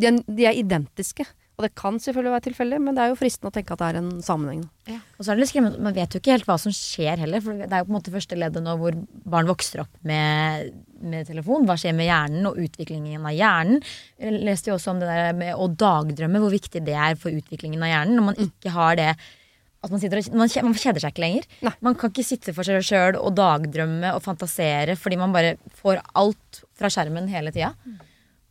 De 0.00 0.10
er, 0.10 0.20
de 0.26 0.46
er 0.48 0.60
identiske. 0.60 1.26
Og 1.54 1.62
det 1.62 1.70
kan 1.78 2.00
selvfølgelig 2.02 2.32
være 2.32 2.44
tilfeldig, 2.48 2.78
men 2.82 2.96
det 2.96 3.02
er 3.04 3.10
jo 3.12 3.18
fristende 3.18 3.52
å 3.52 3.54
tenke 3.54 3.76
at 3.76 3.78
det 3.78 3.88
er 3.92 3.98
en 4.00 4.08
sammenheng. 4.26 4.64
Og 4.90 5.20
så 5.20 5.30
er 5.30 5.36
det 5.36 5.44
litt 5.44 5.50
skremmende, 5.52 5.82
Man 5.86 5.94
vet 5.94 6.14
jo 6.14 6.18
ikke 6.18 6.32
helt 6.34 6.48
hva 6.48 6.56
som 6.58 6.74
skjer 6.74 7.20
heller. 7.22 7.42
For 7.44 7.60
det 7.60 7.68
er 7.68 7.84
jo 7.84 7.86
på 7.86 7.92
en 7.92 7.96
måte 8.00 8.14
første 8.14 8.38
leddet 8.38 8.64
nå 8.64 8.74
hvor 8.80 8.96
barn 9.36 9.46
vokser 9.46 9.84
opp 9.84 10.00
med, 10.02 10.72
med 10.98 11.28
telefon. 11.30 11.68
Hva 11.68 11.76
skjer 11.78 11.94
med 11.94 12.08
hjernen 12.08 12.48
og 12.50 12.58
utviklingen 12.58 13.22
av 13.22 13.36
hjernen? 13.36 13.78
Jeg 14.18 14.42
leste 14.50 14.72
jo 14.72 14.80
også 14.80 14.96
om 14.96 15.02
det 15.02 15.12
der 15.12 15.38
med 15.38 15.54
å 15.54 15.68
dagdrømme, 15.70 16.42
hvor 16.42 16.50
viktig 16.56 16.82
det 16.88 16.96
er 16.98 17.14
for 17.20 17.30
utviklingen 17.30 17.86
av 17.86 17.92
hjernen. 17.92 18.18
Når 18.18 18.26
man 18.32 18.40
ikke 18.48 18.74
har 18.74 18.98
det 18.98 19.12
at 19.14 19.92
man, 19.92 20.00
og, 20.00 20.28
man, 20.32 20.50
man 20.70 20.80
kjeder 20.80 21.04
seg 21.04 21.12
ikke 21.12 21.22
lenger. 21.22 21.46
Nei. 21.68 21.74
Man 21.84 21.94
kan 22.00 22.10
ikke 22.10 22.26
sitte 22.26 22.54
for 22.56 22.66
seg 22.66 22.82
sjøl 22.82 23.20
og 23.20 23.34
dagdrømme 23.38 24.14
og 24.16 24.24
fantasere 24.24 24.96
fordi 24.98 25.20
man 25.20 25.34
bare 25.34 25.54
får 25.78 26.02
alt 26.18 26.64
fra 26.74 26.90
skjermen 26.90 27.30
hele 27.30 27.52
tida. 27.54 27.74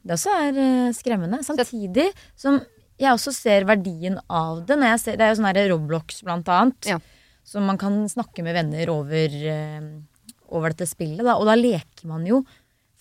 Det 0.03 0.15
også 0.17 0.31
er 0.35 0.57
eh, 0.59 0.93
skremmende. 0.95 1.41
Samtidig 1.45 2.09
som 2.35 2.59
jeg 2.99 3.11
også 3.11 3.33
ser 3.35 3.65
verdien 3.67 4.19
av 4.29 4.63
det. 4.67 4.77
Ser, 5.01 5.17
det 5.17 5.25
er 5.25 5.33
jo 5.33 5.39
sånn 5.39 5.49
her 5.49 5.61
Roblox 5.71 6.23
blant 6.25 6.49
annet. 6.51 6.93
Ja. 6.93 6.99
som 7.43 7.65
man 7.67 7.75
kan 7.75 8.05
snakke 8.07 8.43
med 8.43 8.55
venner 8.55 8.87
over, 8.93 9.27
eh, 9.27 9.81
over 10.47 10.71
dette 10.71 10.87
spillet. 10.87 11.25
Da. 11.25 11.35
Og 11.35 11.47
da 11.49 11.57
leker 11.59 12.07
man 12.07 12.23
jo 12.27 12.43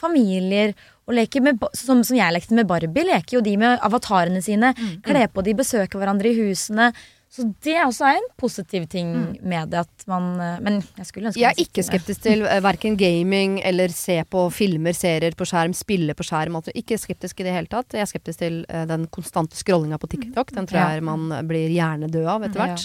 familier. 0.03 0.75
Og 1.07 1.15
leker 1.15 1.45
med, 1.45 1.63
som, 1.79 2.03
som 2.07 2.17
jeg 2.19 2.35
lekte 2.35 2.57
med 2.59 2.67
Barbie, 2.71 3.07
leker 3.07 3.39
jo 3.39 3.43
de 3.45 3.57
med 3.61 3.79
avatarene 3.87 4.43
sine. 4.43 4.73
Mm, 4.75 4.97
Kler 5.07 5.31
på 5.31 5.45
de, 5.47 5.55
besøker 5.59 6.01
hverandre 6.01 6.31
i 6.31 6.39
husene. 6.39 6.91
Så 7.33 7.47
det 7.65 7.73
er 7.79 7.87
også 7.87 8.11
en 8.13 8.27
positiv 8.37 8.85
ting 8.93 9.13
med 9.41 9.71
det 9.73 9.79
at 9.87 10.05
man 10.11 10.27
eh, 10.37 10.59
Men 10.61 10.75
jeg 10.99 11.07
skulle 11.09 11.31
ønske 11.31 11.41
Mm. 11.41 11.43
Jeg 11.43 11.49
er 11.49 11.63
ikke 11.63 11.83
skeptisk 11.87 12.23
til 12.27 12.43
uh, 12.45 12.59
verken 12.61 12.97
gaming 13.01 13.55
eller 13.65 13.89
se 13.89 14.19
på 14.29 14.43
filmer, 14.53 14.93
serier 14.93 15.33
på 15.39 15.47
skjerm, 15.49 15.73
spille 15.73 16.15
på 16.15 16.27
skjerm. 16.29 16.59
Altså, 16.61 16.75
ikke 16.77 16.99
skeptisk 17.01 17.41
i 17.41 17.47
det 17.47 17.55
hele 17.57 17.71
tatt. 17.73 17.97
Jeg 17.97 18.05
er 18.05 18.11
skeptisk 18.11 18.43
til 18.43 18.59
eh, 18.69 18.85
den 18.91 19.07
konstante 19.09 19.57
scrollinga 19.57 19.97
på 20.03 20.11
TikTok. 20.13 20.53
Den 20.53 20.69
tror 20.69 20.93
jeg 20.93 21.07
man 21.09 21.33
blir 21.49 21.73
hjernedød 21.73 22.29
av 22.35 22.45
etter 22.47 22.63
hvert. 22.63 22.85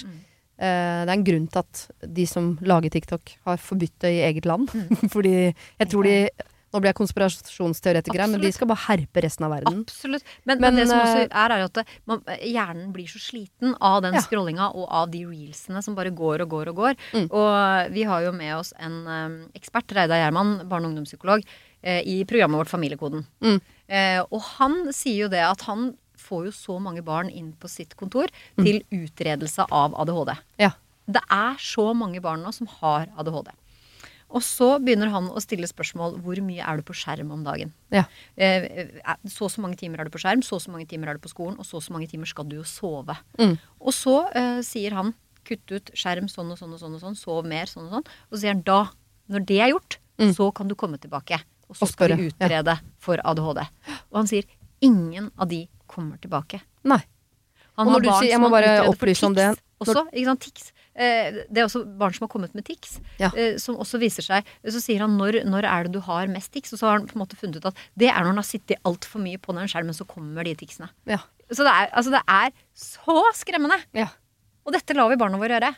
Eh, 0.58 1.02
det 1.04 1.12
er 1.12 1.16
en 1.18 1.28
grunn 1.28 1.48
til 1.52 1.66
at 1.66 1.84
de 2.18 2.28
som 2.30 2.54
lager 2.66 2.94
TikTok, 2.94 3.36
har 3.46 3.60
forbudt 3.62 3.98
det 4.06 4.14
i 4.16 4.24
eget 4.30 4.48
land. 4.50 4.72
Fordi 5.14 5.36
jeg 5.52 5.90
tror 5.92 6.08
de 6.08 6.16
Nå 6.74 6.82
blir 6.84 6.92
jeg 6.92 6.98
konspirasjonsteoretiker 7.00 8.26
men 8.28 8.42
de 8.44 8.50
skal 8.52 8.68
bare 8.68 8.84
herpe 8.90 9.22
resten 9.24 9.46
av 9.48 9.54
verden. 9.56 9.84
Absolutt. 9.86 10.26
Men, 10.44 10.60
Men, 10.60 10.74
men, 10.74 10.82
det 10.82 10.88
som 10.90 11.00
også 11.00 11.22
eh, 11.24 11.30
er, 11.32 11.54
er 11.56 11.64
at 11.64 11.94
man, 12.10 12.24
hjernen 12.44 12.90
blir 12.96 13.08
så 13.12 13.22
sliten 13.24 13.76
av 13.80 14.02
den 14.04 14.18
Ja. 14.18 14.24
scrollinga 14.26 14.68
og 14.74 14.88
av 14.90 15.12
de 15.14 15.24
reelsene 15.26 15.82
som 15.84 15.96
bare 15.96 16.12
går 16.12 16.44
og 16.44 16.50
går 16.52 16.72
og 16.74 16.82
går. 16.82 16.98
Mm. 17.14 17.30
Og 17.32 17.94
vi 17.96 18.04
har 18.10 18.26
jo 18.26 18.34
med 18.36 18.56
oss 18.58 18.74
en 18.84 18.98
um, 19.08 19.38
ekspert, 19.56 19.96
Reidar 19.96 20.20
Gjerman, 20.20 20.58
barne- 20.68 20.90
og 20.90 20.96
ungdomspsykolog, 20.96 21.46
eh, 21.82 22.02
i 22.04 22.18
programmet 22.28 22.60
vårt 22.60 22.74
Familiekoden. 22.74 23.24
Mm. 23.42 23.62
Eh, 23.88 24.20
og 24.28 24.42
han 24.58 24.92
sier 24.92 25.24
jo 25.26 25.32
det 25.32 25.46
at 25.46 25.64
han 25.70 25.94
får 26.18 26.50
jo 26.50 26.52
så 26.52 26.76
mange 26.84 27.04
barn 27.06 27.30
inn 27.30 27.54
på 27.54 27.70
sitt 27.72 27.96
kontor 27.96 28.28
til 28.58 28.82
utredelse 28.92 29.68
av 29.72 29.96
ADHD. 29.96 30.34
Ja. 30.60 30.74
Det 31.08 31.22
er 31.32 31.56
så 31.64 31.94
mange 31.96 32.20
barn 32.20 32.44
nå 32.44 32.52
som 32.52 32.68
har 32.82 33.08
ADHD. 33.16 33.54
Og 34.30 34.44
så 34.44 34.74
begynner 34.84 35.08
han 35.14 35.30
å 35.32 35.40
stille 35.40 35.68
spørsmål 35.70 36.18
hvor 36.24 36.40
mye 36.44 36.60
er 36.60 36.78
du 36.78 36.84
på 36.84 36.96
skjerm 36.98 37.30
om 37.32 37.44
dagen. 37.46 37.72
Ja. 37.96 38.04
Eh, 38.36 38.66
eh, 38.84 39.16
så 39.32 39.46
og 39.48 39.52
så 39.54 39.62
mange 39.64 39.78
timer 39.80 40.02
er 40.02 40.10
du 40.10 40.12
på 40.12 40.20
skjerm, 40.20 40.44
så 40.44 40.58
og 40.60 40.62
så 40.66 40.72
mange 40.74 40.88
timer 40.88 41.08
er 41.10 41.14
du 41.16 41.24
på 41.24 41.32
skolen, 41.32 41.56
og 41.58 41.66
så 41.66 41.78
og 41.80 41.84
så 41.86 41.94
mange 41.96 42.10
timer 42.12 42.28
skal 42.28 42.46
du 42.50 42.58
jo 42.58 42.64
sove. 42.68 43.16
Mm. 43.40 43.56
Og 43.80 43.94
så 43.96 44.18
uh, 44.36 44.60
sier 44.68 44.92
han 44.98 45.14
kutt 45.48 45.72
ut 45.72 45.92
skjerm 45.96 46.28
sånn 46.28 46.52
og 46.52 46.60
sånn 46.60 46.74
og 46.76 46.80
sånn, 46.82 46.96
og 46.98 47.02
sånn, 47.06 47.16
sov 47.16 47.46
mer 47.48 47.72
sånn 47.72 47.88
og 47.88 47.94
sånn. 48.02 48.08
Og 48.28 48.36
så 48.36 48.42
sier 48.42 48.52
han 48.58 48.66
da, 48.68 48.82
når 49.32 49.46
det 49.48 49.62
er 49.64 49.72
gjort, 49.76 49.98
Mm. 50.18 50.32
så 50.34 50.48
kan 50.52 50.68
du 50.68 50.74
komme 50.74 50.98
tilbake. 50.98 51.38
Og 51.70 51.76
så 51.78 51.86
skal 51.88 52.10
du 52.10 52.16
vi 52.16 52.32
utrede 52.32 52.74
for 52.98 53.22
ADHD. 53.24 53.60
Og 54.10 54.16
han 54.18 54.26
sier 54.26 54.46
ingen 54.82 55.28
av 55.38 55.48
de 55.52 55.68
kommer 55.86 56.18
tilbake. 56.18 56.60
Nei. 56.84 56.98
Han 57.78 57.88
Og 57.88 57.94
når 57.94 58.02
du 58.02 58.10
sier- 58.10 58.32
jeg 58.32 58.40
må 58.42 58.50
bare 58.50 58.88
opplyse 58.90 59.24
om 59.28 59.36
det. 59.38 59.52
Også, 59.84 60.04
ikke 60.12 60.26
sant, 60.26 60.42
tics. 60.42 60.72
Eh, 60.98 61.44
det 61.54 61.62
er 61.62 61.68
også 61.68 61.84
barn 62.00 62.14
som 62.16 62.26
har 62.26 62.32
kommet 62.34 62.56
med 62.58 62.66
tics, 62.66 62.96
Ja. 63.22 63.30
eh, 63.38 63.58
som 63.62 63.76
også 63.78 64.00
viser 64.02 64.26
seg 64.26 64.46
Så 64.66 64.82
sier 64.82 65.04
han 65.04 65.14
når, 65.20 65.44
når 65.46 65.68
er 65.70 65.84
det 65.86 65.94
du 65.94 66.00
har 66.02 66.26
mest 66.28 66.52
tics? 66.52 66.74
Og 66.74 66.80
så 66.80 66.88
har 66.90 66.98
han 66.98 67.06
på 67.08 67.14
en 67.14 67.22
måte 67.22 67.38
funnet 67.38 67.60
ut 67.62 67.68
at 67.70 67.76
det 67.96 68.10
er 68.10 68.18
når 68.24 68.32
han 68.34 68.42
har 68.42 68.48
sittet 68.50 68.82
altfor 68.84 69.22
mye 69.22 69.38
på 69.38 69.54
den 69.54 69.68
skjermen, 69.70 69.94
så 69.94 70.08
kommer 70.10 70.44
de 70.44 70.56
ticsene. 70.58 70.90
Ja. 71.06 71.20
Så 71.52 71.62
det 71.64 71.72
er, 71.72 71.92
altså 71.94 72.12
det 72.12 72.24
er 72.28 72.52
så 72.74 73.22
skremmende! 73.38 73.78
ja. 73.94 74.08
Og 74.68 74.74
dette 74.76 74.92
lar 74.98 75.08
vi 75.08 75.16
barna 75.16 75.38
våre 75.40 75.56
gjøre. 75.56 75.70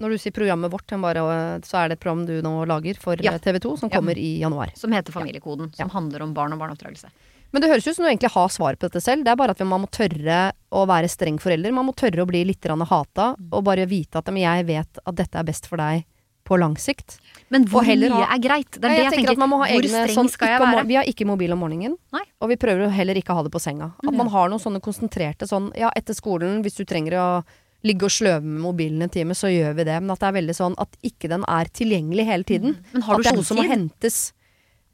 Når 0.00 0.10
du 0.12 0.18
sier 0.20 0.32
programmet 0.32 0.70
vårt, 0.72 0.92
bare, 1.00 1.22
så 1.64 1.78
er 1.80 1.88
det 1.88 1.96
et 1.96 2.00
program 2.02 2.26
du 2.28 2.34
nå 2.44 2.66
lager 2.68 2.98
for 3.00 3.16
øh, 3.16 3.38
TV 3.40 3.58
2, 3.64 3.78
som 3.80 3.90
kommer 3.92 4.18
i 4.20 4.40
januar. 4.42 4.72
Som 4.76 4.92
heter 4.92 5.12
Familiekoden. 5.12 5.70
Som 5.76 5.88
handler 5.88 6.20
om 6.26 6.34
barn 6.36 6.52
og 6.52 6.60
barneoppdragelse. 6.60 7.08
Men 7.50 7.62
det 7.62 7.70
høres 7.72 7.86
ut 7.88 7.96
som 7.96 8.04
du 8.06 8.10
egentlig 8.10 8.30
har 8.34 8.52
svar 8.52 8.76
på 8.78 8.86
dette 8.86 9.02
selv. 9.02 9.24
Det 9.26 9.32
er 9.32 9.38
bare 9.40 9.56
at 9.56 9.62
man 9.66 9.82
må 9.82 9.90
tørre 9.90 10.52
å 10.70 10.84
være 10.86 11.10
streng 11.10 11.40
forelder. 11.42 11.74
Man 11.74 11.88
må 11.88 11.94
tørre 11.98 12.22
å 12.22 12.28
bli 12.28 12.44
litt 12.46 12.66
hata, 12.66 13.34
og 13.50 13.64
bare 13.66 13.88
vite 13.90 14.22
at 14.22 14.30
jeg 14.30 14.66
vet 14.68 15.02
at 15.04 15.16
dette 15.18 15.38
er 15.38 15.46
best 15.48 15.66
for 15.66 15.82
deg 15.82 16.06
på 16.50 16.58
lang 16.58 16.76
sikt. 16.80 17.18
Men 17.48 17.66
hvor 17.70 17.84
heller 17.86 18.10
mye 18.10 18.26
er 18.26 18.42
greit? 18.42 18.70
Det 18.74 18.82
er 18.82 18.88
Nei, 18.88 18.96
det 18.96 19.04
jeg, 19.04 19.14
tenker. 19.20 19.36
at 19.36 19.42
man 19.42 19.50
må 19.52 19.60
ha 19.60 19.68
hvor 19.70 19.84
egne, 19.84 20.02
streng 20.04 20.16
sånn, 20.18 20.30
skal 20.32 20.50
jeg 20.50 20.62
være? 20.62 20.84
Vi 20.88 20.98
har 20.98 21.10
ikke 21.10 21.26
mobil 21.28 21.54
om 21.54 21.62
morgenen. 21.62 21.96
Nei. 22.14 22.22
Og 22.42 22.50
vi 22.50 22.58
prøver 22.60 22.90
heller 22.94 23.20
ikke 23.20 23.34
å 23.34 23.38
ha 23.38 23.44
det 23.46 23.52
på 23.54 23.62
senga. 23.62 23.92
At 24.02 24.16
man 24.16 24.30
har 24.32 24.50
noen 24.50 24.62
sånne 24.62 24.82
konsentrerte 24.82 25.46
sånn 25.50 25.70
Ja, 25.78 25.92
etter 25.96 26.16
skolen, 26.16 26.62
hvis 26.64 26.78
du 26.80 26.82
trenger 26.88 27.18
å 27.20 27.28
ligge 27.86 28.08
og 28.08 28.12
sløve 28.12 28.44
med 28.44 28.60
mobilen 28.64 29.06
en 29.06 29.12
time, 29.12 29.36
så 29.38 29.48
gjør 29.52 29.78
vi 29.78 29.86
det. 29.88 29.96
Men 30.02 30.12
at 30.14 30.22
det 30.22 30.28
er 30.28 30.36
veldig 30.40 30.56
sånn 30.58 30.76
at 30.82 30.98
ikke 31.06 31.30
den 31.32 31.46
er 31.48 31.70
tilgjengelig 31.70 32.26
hele 32.28 32.48
tiden. 32.50 32.76
Men 32.92 33.06
har 33.06 33.16
at 33.16 33.24
det 33.24 33.32
er 33.32 33.38
noe 33.38 33.48
som 33.48 33.60
må 33.60 33.66
hentes. 33.70 34.20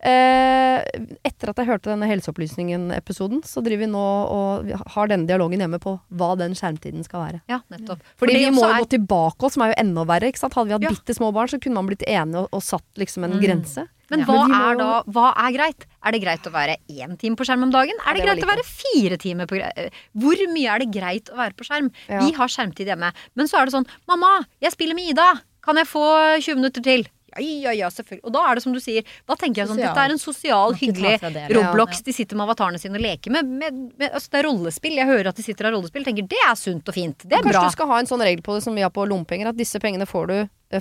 Eh, 0.04 0.82
etter 1.24 1.48
at 1.50 1.56
jeg 1.56 1.66
hørte 1.70 1.88
denne 1.88 2.06
Helseopplysningen-episoden, 2.10 3.40
så 3.48 3.62
driver 3.64 3.86
vi 3.86 3.88
nå 3.90 4.02
og 4.28 4.68
har 4.92 5.08
denne 5.08 5.26
dialogen 5.26 5.62
hjemme 5.64 5.80
på 5.82 5.96
hva 6.12 6.34
den 6.38 6.52
skjermtiden 6.58 7.02
skal 7.06 7.22
være. 7.24 7.40
Ja, 7.48 7.60
nettopp. 7.72 8.02
Fordi 8.20 8.34
Fordi 8.36 8.44
vi 8.44 8.50
må 8.54 8.62
jo 8.66 8.74
er- 8.74 8.84
gå 8.84 8.88
tilbake 8.96 9.42
oss, 9.48 9.54
som 9.54 9.62
er 9.64 9.72
jo 9.72 9.80
enda 9.80 10.04
verre. 10.04 10.30
Hadde 10.36 10.66
vi 10.66 10.72
hatt 10.76 10.82
Ja. 10.82 10.90
bitte 10.90 11.14
små 11.16 11.32
barn, 11.32 11.48
så 11.48 11.60
kunne 11.60 11.74
man 11.74 11.86
blitt 11.88 12.04
enige 12.06 12.36
og, 12.44 12.48
og 12.52 12.62
satt 12.62 12.84
liksom 12.96 13.24
en 13.24 13.32
Mm. 13.32 13.40
grense. 13.40 13.88
Men 14.10 14.20
Ja. 14.20 14.24
hva 14.26 14.46
Men 14.46 14.50
må 14.50 14.70
er 14.72 14.76
da 14.76 15.02
Hva 15.02 15.32
er 15.36 15.52
greit? 15.52 15.86
Er 16.04 16.12
det 16.12 16.22
greit 16.22 16.42
å 16.46 16.52
være 16.52 16.76
én 16.88 17.18
time 17.18 17.34
på 17.34 17.44
skjerm 17.44 17.62
om 17.64 17.70
dagen? 17.72 17.94
Er 18.06 18.14
det, 18.14 18.22
det 18.22 18.28
greit 18.28 18.44
å 18.44 18.54
være 18.54 18.64
fire 18.64 19.16
timer 19.18 19.46
på 19.46 19.56
gre- 19.58 19.90
Hvor 20.16 20.36
mye 20.52 20.68
er 20.74 20.78
det 20.78 20.92
greit 20.92 21.24
å 21.30 21.36
være 21.36 21.54
på 21.56 21.64
skjerm? 21.66 21.90
Ja. 22.08 22.20
Vi 22.20 22.30
har 22.32 22.46
skjermtid 22.46 22.86
hjemme. 22.86 23.12
Men 23.34 23.46
så 23.48 23.58
er 23.60 23.64
det 23.66 23.74
sånn 23.74 23.86
Mamma, 24.06 24.46
jeg 24.60 24.70
spiller 24.72 24.94
med 24.94 25.08
Ida. 25.10 25.40
Kan 25.60 25.74
jeg 25.76 25.86
få 25.86 26.38
20 26.38 26.54
minutter 26.54 26.80
til? 26.82 27.08
Ja, 27.38 27.70
ja, 27.70 27.72
ja, 27.76 27.88
selvfølgelig. 27.92 28.24
Og 28.24 28.32
da 28.34 28.42
er 28.50 28.54
det 28.58 28.62
som 28.64 28.72
du 28.76 28.80
sier, 28.80 29.02
da 29.28 29.36
tenker 29.36 29.62
jeg 29.62 29.68
sånn 29.70 29.78
Sosial. 29.80 29.94
dette 29.94 30.04
er 30.06 30.14
en 30.14 30.22
sosial, 30.22 30.74
hyggelig 30.80 31.14
det, 31.22 31.44
Roblox. 31.56 32.00
ja. 32.00 32.06
De 32.08 32.12
sitter 32.16 32.36
med 32.38 32.46
avatarene 32.48 32.78
sine 32.82 32.96
og 32.98 33.04
leker 33.04 33.34
med, 33.34 33.44
med, 33.62 33.80
med 33.98 34.10
altså 34.12 34.30
Det 34.32 34.40
er 34.40 34.48
rollespill. 34.48 34.96
Jeg 35.00 35.06
hører 35.10 35.28
at 35.32 35.36
de 35.36 35.42
sitter 35.46 35.66
og 35.66 35.70
har 35.72 35.76
rollespill. 35.78 36.04
Tenker 36.06 36.28
det 36.30 36.40
er 36.48 36.54
sunt 36.60 36.88
og 36.88 36.94
fint. 36.96 37.18
Det 37.26 37.32
er 37.32 37.42
Kanskje 37.42 37.58
bra. 37.58 37.64
du 37.68 37.76
skal 37.76 37.90
ha 37.92 37.98
en 38.00 38.06
sånn 38.10 38.24
regel 38.24 38.42
på 38.46 38.54
det 38.56 38.62
som 38.66 38.74
vi 38.74 38.82
har 38.86 38.90
på 38.94 39.04
lommepenger, 39.08 39.50
at 39.52 39.58
disse 39.58 39.80
pengene 39.82 40.06
får 40.06 40.26
du 40.32 40.36
eh, 40.38 40.80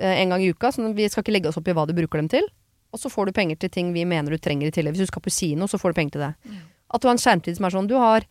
eh, 0.00 0.20
en 0.22 0.34
gang 0.34 0.42
i 0.44 0.50
uka. 0.52 0.72
Så 0.74 0.92
vi 0.94 1.08
skal 1.08 1.22
ikke 1.24 1.34
legge 1.38 1.48
oss 1.52 1.56
opp 1.60 1.68
i 1.68 1.74
hva 1.76 1.86
du 1.88 1.94
bruker 1.96 2.20
dem 2.22 2.28
til. 2.28 2.46
Og 2.94 3.00
så 3.00 3.10
får 3.10 3.26
du 3.26 3.32
penger 3.32 3.56
til 3.58 3.70
ting 3.74 3.92
vi 3.92 4.04
mener 4.06 4.30
du 4.30 4.38
trenger 4.38 4.68
i 4.68 4.74
tillegg. 4.74 4.94
Hvis 4.94 5.08
du 5.08 5.12
skal 5.12 5.22
på 5.24 5.32
kino, 5.34 5.66
så 5.66 5.80
får 5.80 5.94
du 5.94 5.98
penger 5.98 6.12
til 6.18 6.24
det. 6.28 6.60
At 6.94 7.02
du 7.02 7.08
har 7.08 7.16
en 7.16 7.18
skjermtid 7.18 7.56
som 7.58 7.64
er 7.66 7.74
sånn 7.74 7.88
Du 7.90 7.96
har 7.98 8.22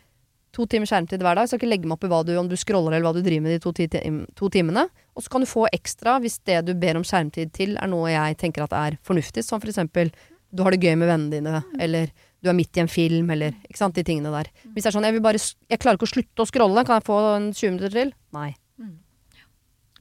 to 0.53 0.65
timer 0.69 0.85
skjermtid 0.89 1.21
hver 1.25 1.35
dag. 1.39 1.47
Skal 1.49 1.59
ikke 1.61 1.69
legge 1.71 1.87
meg 1.89 1.97
opp 1.97 2.03
i 2.05 2.11
hva 2.11 2.19
du, 2.27 2.33
om 2.37 2.47
du 2.51 2.55
scroller 2.59 2.93
eller 2.95 3.07
hva 3.07 3.13
du 3.17 3.23
driver 3.25 3.41
med 3.47 3.55
de 3.55 3.61
to, 3.63 3.71
ti, 3.73 3.87
tim- 3.89 4.25
to 4.37 4.49
timene. 4.53 4.85
Og 5.17 5.25
så 5.25 5.31
kan 5.33 5.41
du 5.41 5.49
få 5.49 5.65
ekstra 5.73 6.19
hvis 6.21 6.39
det 6.45 6.59
du 6.67 6.73
ber 6.77 6.99
om 6.99 7.05
skjermtid 7.07 7.51
til, 7.57 7.73
er 7.81 7.89
noe 7.89 8.11
jeg 8.13 8.37
tenker 8.41 8.63
at 8.67 8.73
er 8.77 8.99
fornuftig. 9.05 9.43
Som 9.47 9.59
for 9.63 9.71
eksempel 9.73 10.13
du 10.53 10.61
har 10.61 10.69
det 10.75 10.83
gøy 10.85 10.93
med 11.01 11.09
vennene 11.09 11.33
dine, 11.33 11.63
eller 11.81 12.11
du 12.43 12.49
er 12.51 12.53
midt 12.53 12.77
i 12.77 12.81
en 12.83 12.91
film, 12.91 13.31
eller 13.33 13.55
ikke 13.65 13.79
sant, 13.79 13.95
de 13.97 14.03
tingene 14.05 14.29
der. 14.29 14.51
Hvis 14.75 14.83
det 14.85 14.91
er 14.91 14.93
sånn 14.99 15.07
jeg, 15.07 15.15
vil 15.15 15.23
bare, 15.25 15.39
jeg 15.41 15.79
klarer 15.81 15.97
ikke 15.97 16.05
å 16.05 16.13
slutte 16.13 16.43
å 16.43 16.45
scrolle, 16.45 16.83
kan 16.85 16.99
jeg 16.99 17.07
få 17.07 17.17
en 17.37 17.47
20 17.55 17.71
minutter 17.73 17.95
til? 17.95 18.11
Nei. 18.37 18.51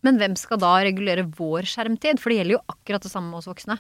Men 0.03 0.19
hvem 0.19 0.35
skal 0.37 0.59
da 0.59 0.73
regulere 0.83 1.25
vår 1.39 1.69
skjermtid? 1.71 2.19
For 2.21 2.33
det 2.33 2.41
gjelder 2.41 2.57
jo 2.57 2.63
akkurat 2.75 3.05
det 3.07 3.13
samme 3.13 3.31
med 3.31 3.39
oss 3.39 3.49
voksne. 3.49 3.77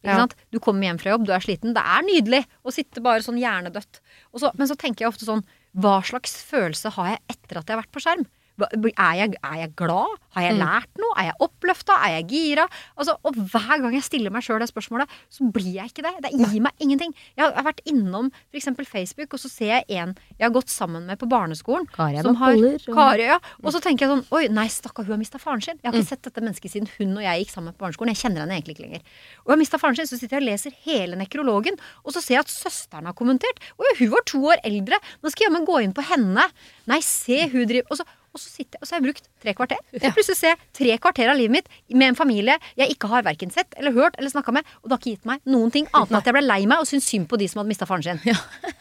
Ikke 0.00 0.10
Ja. 0.10 0.16
sant? 0.18 0.34
Du 0.50 0.58
kommer 0.58 0.82
hjem 0.88 0.98
fra 0.98 1.12
jobb, 1.12 1.26
du 1.28 1.32
er 1.32 1.40
sliten. 1.44 1.72
Det 1.76 1.82
er 1.84 2.02
nydelig 2.02 2.44
å 2.64 2.72
sitte 2.74 3.00
bare 3.04 3.20
sånn 3.22 3.38
hjernedødt. 3.38 4.00
Så, 4.36 4.50
men 4.58 4.66
så 4.66 4.76
tenker 4.76 5.04
jeg 5.04 5.12
ofte 5.12 5.24
sånn 5.28 5.44
Hva 5.78 6.00
slags 6.02 6.34
følelse 6.42 6.90
har 6.96 7.12
jeg 7.12 7.22
etter 7.36 7.60
at 7.60 7.68
jeg 7.68 7.76
har 7.76 7.82
vært 7.84 7.94
på 7.94 8.02
skjerm? 8.02 8.26
Er 8.60 9.14
jeg, 9.18 9.34
er 9.42 9.56
jeg 9.60 9.70
glad? 9.76 10.16
Har 10.36 10.42
jeg 10.46 10.56
lært 10.60 10.90
noe? 11.00 11.14
Er 11.18 11.24
jeg 11.30 11.34
oppløfta? 11.40 11.96
Er 12.06 12.12
jeg 12.20 12.26
gira? 12.30 12.66
Altså, 12.96 13.16
og 13.24 13.34
hver 13.34 13.80
gang 13.82 13.94
jeg 13.96 14.02
stiller 14.06 14.30
meg 14.30 14.42
sjøl 14.46 14.60
det 14.62 14.68
spørsmålet, 14.70 15.08
så 15.28 15.48
blir 15.52 15.72
jeg 15.80 15.90
ikke 15.90 16.02
det. 16.06 16.12
Det 16.22 16.32
gir 16.52 16.60
meg 16.62 16.72
ingenting. 16.78 17.14
Jeg 17.36 17.52
har 17.56 17.64
vært 17.66 17.80
innom 17.86 18.30
f.eks. 18.52 18.68
Facebook, 18.86 19.34
og 19.34 19.40
så 19.42 19.48
ser 19.50 19.72
jeg 19.80 19.84
en 20.00 20.14
jeg 20.38 20.46
har 20.46 20.54
gått 20.54 20.68
sammen 20.70 21.06
med 21.06 21.18
på 21.18 21.28
barneskolen. 21.28 21.86
Kari 21.92 22.20
som 22.22 22.36
har 22.36 22.54
boller, 22.54 22.74
og- 22.88 22.94
Kari, 22.94 23.22
ja. 23.28 23.38
Og 23.64 23.72
så 23.72 23.80
tenker 23.80 24.06
jeg 24.06 24.10
sånn 24.14 24.26
Oi, 24.32 24.48
nei, 24.48 24.66
stakkar, 24.68 25.04
hun 25.04 25.12
har 25.16 25.18
mista 25.18 25.38
faren 25.38 25.62
sin. 25.62 25.78
Jeg 25.82 25.90
har 25.92 25.98
ikke 25.98 26.08
sett 26.08 26.22
dette 26.22 26.40
mennesket 26.40 26.70
siden 26.70 26.88
hun 26.98 27.16
og 27.18 27.22
jeg 27.24 27.44
gikk 27.44 27.50
sammen 27.54 27.72
på 27.74 27.82
barneskolen. 27.84 28.14
Jeg 28.14 28.22
kjenner 28.22 28.40
henne 28.46 28.54
egentlig 28.60 28.76
ikke 28.78 28.86
lenger. 28.86 29.02
Og 29.42 29.46
jeg 29.50 29.56
har 29.56 29.60
mista 29.64 29.78
faren 29.78 29.96
sin, 29.96 30.06
så 30.06 30.18
sitter 30.20 30.38
jeg 30.38 30.44
og 30.46 30.50
leser 30.52 30.72
hele 30.86 31.16
nekrologen, 31.16 31.76
og 32.04 32.12
så 32.12 32.22
ser 32.22 32.34
jeg 32.38 32.44
at 32.46 32.52
søsteren 32.54 33.06
har 33.06 33.14
kommentert. 33.14 33.58
Oi, 33.78 33.86
hun 33.98 34.10
var 34.10 34.22
to 34.26 34.38
år 34.46 34.62
eldre. 34.64 34.96
Nå 35.22 35.30
skal 35.30 35.44
jeg 35.46 35.50
jammen 35.52 35.66
gå 35.66 35.82
inn 35.82 35.92
på 35.96 36.02
henne. 36.06 36.46
Nei, 36.86 37.00
se, 37.00 37.48
hun 37.50 37.66
driver 37.66 37.86
Og 37.90 37.96
så, 37.98 38.04
og 38.34 38.38
så 38.40 38.46
sitter 38.48 38.76
jeg, 38.78 38.80
og 38.82 38.86
så 38.88 38.94
har 38.94 39.00
jeg 39.00 39.06
brukt 39.08 39.28
tre 39.42 39.54
kvarter. 39.58 39.80
Så 39.94 40.10
plutselig 40.14 40.36
ser 40.38 40.52
jeg 40.54 40.58
tre 40.76 40.96
kvarter 41.02 41.30
av 41.32 41.38
livet 41.38 41.54
mitt 41.56 41.70
med 41.96 42.12
en 42.12 42.18
familie 42.18 42.54
jeg 42.78 42.94
ikke 42.94 43.08
har 43.10 43.24
verken 43.26 43.50
sett 43.54 43.74
eller 43.80 43.94
hørt 43.96 44.14
eller 44.20 44.30
snakka 44.32 44.52
med, 44.54 44.66
og 44.82 44.88
det 44.90 44.94
har 44.96 45.00
ikke 45.02 45.14
gitt 45.16 45.26
meg 45.28 45.40
noen 45.50 45.72
ting 45.74 45.88
annet 45.90 46.12
enn 46.12 46.18
at 46.20 46.28
jeg 46.30 46.36
ble 46.36 46.42
lei 46.46 46.60
meg 46.70 46.82
og 46.84 46.86
syntes 46.90 47.08
synd 47.10 47.26
på 47.30 47.38
de 47.40 47.48
som 47.50 47.60
hadde 47.62 47.72
mista 47.72 47.88
faren 47.90 48.04
sin. 48.06 48.20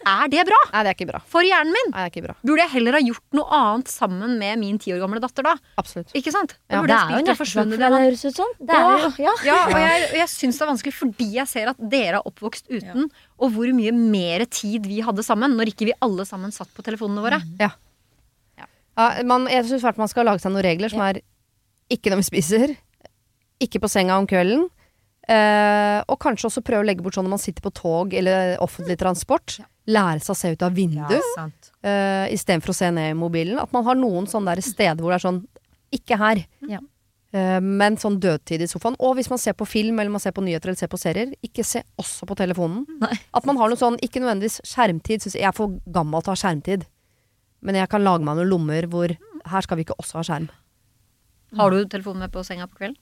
Er 0.09 0.29
det 0.31 0.45
bra? 0.49 0.59
Nei, 0.73 0.83
det 0.85 0.91
er 0.91 0.97
ikke 0.97 1.09
bra. 1.11 1.21
For 1.29 1.45
hjernen 1.45 1.73
min? 1.75 1.91
Nei, 1.93 2.03
det 2.03 2.07
er 2.07 2.13
ikke 2.13 2.25
bra. 2.27 2.35
Burde 2.45 2.63
jeg 2.65 2.73
heller 2.75 2.97
ha 2.97 3.01
gjort 3.03 3.37
noe 3.39 3.59
annet 3.59 3.91
sammen 3.93 4.37
med 4.41 4.61
min 4.61 4.77
ti 4.81 4.93
år 4.95 5.01
gamle 5.03 5.21
datter 5.23 5.45
da? 5.45 5.55
Absolutt. 5.81 6.13
Ikke 6.17 6.33
sant? 6.35 6.55
Ja, 6.69 6.81
Det 6.81 6.95
er 6.95 7.13
jo 7.15 7.19
en 7.19 7.29
hjertesak 7.29 7.41
forsvunnet 7.43 7.75
for 7.75 7.83
deg, 7.83 7.97
det 7.97 8.05
høres 8.05 8.25
ut 8.29 8.39
som. 8.39 8.53
Det 8.59 8.77
er 8.79 9.03
jo, 9.03 9.11
ja. 9.25 9.33
Ja, 9.49 9.57
og 9.69 9.77
jeg, 9.81 10.07
og 10.11 10.17
jeg 10.21 10.29
syns 10.35 10.57
det 10.59 10.65
er 10.65 10.71
vanskelig 10.73 10.95
fordi 10.99 11.29
jeg 11.39 11.51
ser 11.51 11.73
at 11.73 11.83
dere 11.91 12.21
er 12.21 12.29
oppvokst 12.29 12.69
uten, 12.71 13.09
og 13.39 13.53
hvor 13.55 13.69
mye 13.75 13.93
mer 13.95 14.45
tid 14.51 14.87
vi 14.89 15.01
hadde 15.05 15.23
sammen 15.25 15.53
når 15.57 15.73
ikke 15.73 15.89
vi 15.91 15.95
alle 16.05 16.25
sammen 16.27 16.51
satt 16.55 16.71
på 16.75 16.83
telefonene 16.85 17.23
våre. 17.23 17.39
Ja. 17.61 17.71
Ja, 18.99 19.23
man, 19.23 19.47
jeg 19.47 19.63
syns 19.69 19.85
man 19.95 20.11
skal 20.11 20.27
lage 20.27 20.43
seg 20.43 20.51
noen 20.51 20.65
regler 20.65 20.91
som 20.91 21.01
er 21.05 21.21
ikke 21.89 22.11
når 22.11 22.21
vi 22.21 22.27
spiser, 22.27 22.75
ikke 23.63 23.81
på 23.81 23.89
senga 23.91 24.19
om 24.19 24.27
kvelden. 24.29 24.67
Eh, 25.29 25.99
og 26.09 26.17
kanskje 26.23 26.47
også 26.49 26.63
prøve 26.65 26.81
å 26.81 26.87
legge 26.87 27.03
bort 27.05 27.13
sånn 27.13 27.27
når 27.27 27.35
man 27.35 27.41
sitter 27.41 27.61
på 27.61 27.71
tog 27.77 28.13
eller 28.17 28.55
offentlig 28.63 28.97
transport. 28.99 29.59
Lære 29.89 30.23
seg 30.25 30.33
å 30.33 30.37
se 30.37 30.53
ut 30.53 30.63
av 30.65 30.75
vinduet 30.77 31.17
Ja, 31.17 31.45
uh, 31.49 32.25
istedenfor 32.33 32.73
å 32.73 32.77
se 32.77 32.89
ned 32.93 33.11
i 33.13 33.17
mobilen. 33.17 33.57
At 33.61 33.73
man 33.73 33.85
har 33.87 33.97
noen 33.97 34.29
sånne 34.29 34.53
der 34.53 34.65
steder 34.65 35.01
hvor 35.01 35.13
det 35.13 35.19
er 35.19 35.25
sånn 35.25 35.39
Ikke 35.93 36.17
her. 36.21 36.43
Ja. 36.69 36.81
Eh, 37.33 37.57
men 37.61 37.97
sånn 38.01 38.19
dødtid 38.21 38.61
i 38.61 38.67
sofaen. 38.69 38.97
Og 39.05 39.15
hvis 39.17 39.29
man 39.29 39.41
ser 39.41 39.55
på 39.57 39.67
film 39.69 39.97
eller 39.97 40.13
man 40.13 40.21
ser 40.21 40.33
på 40.33 40.43
nyheter 40.45 40.71
eller 40.71 40.81
ser 40.81 40.91
på 40.91 40.99
serier, 41.01 41.33
ikke 41.45 41.65
se 41.65 41.81
også 42.01 42.29
på 42.29 42.37
telefonen. 42.37 42.85
Nei. 43.01 43.15
At 43.37 43.45
man 43.49 43.57
har 43.57 43.69
noe 43.69 43.79
sånn, 43.79 43.97
ikke 44.05 44.21
nødvendigvis 44.21 44.59
skjermtid. 44.65 45.25
Synes 45.25 45.37
jeg, 45.37 45.43
jeg 45.45 45.49
er 45.49 45.57
for 45.57 45.77
gammel 45.93 46.25
til 46.25 46.33
å 46.33 46.37
ha 46.37 46.41
skjermtid. 46.43 46.85
Men 47.61 47.75
jeg 47.75 47.89
kan 47.91 48.03
lage 48.05 48.23
meg 48.23 48.37
noen 48.39 48.49
lommer 48.49 48.87
hvor 48.87 49.11
her 49.49 49.61
skal 49.65 49.77
vi 49.79 49.83
ikke 49.85 49.97
også 49.99 50.19
ha 50.19 50.23
skjerm. 50.23 50.49
Har 51.57 51.69
du 51.73 51.79
telefonen 51.89 52.19
med 52.25 52.31
på 52.31 52.43
senga 52.45 52.67
på 52.69 52.77
kvelden? 52.77 52.97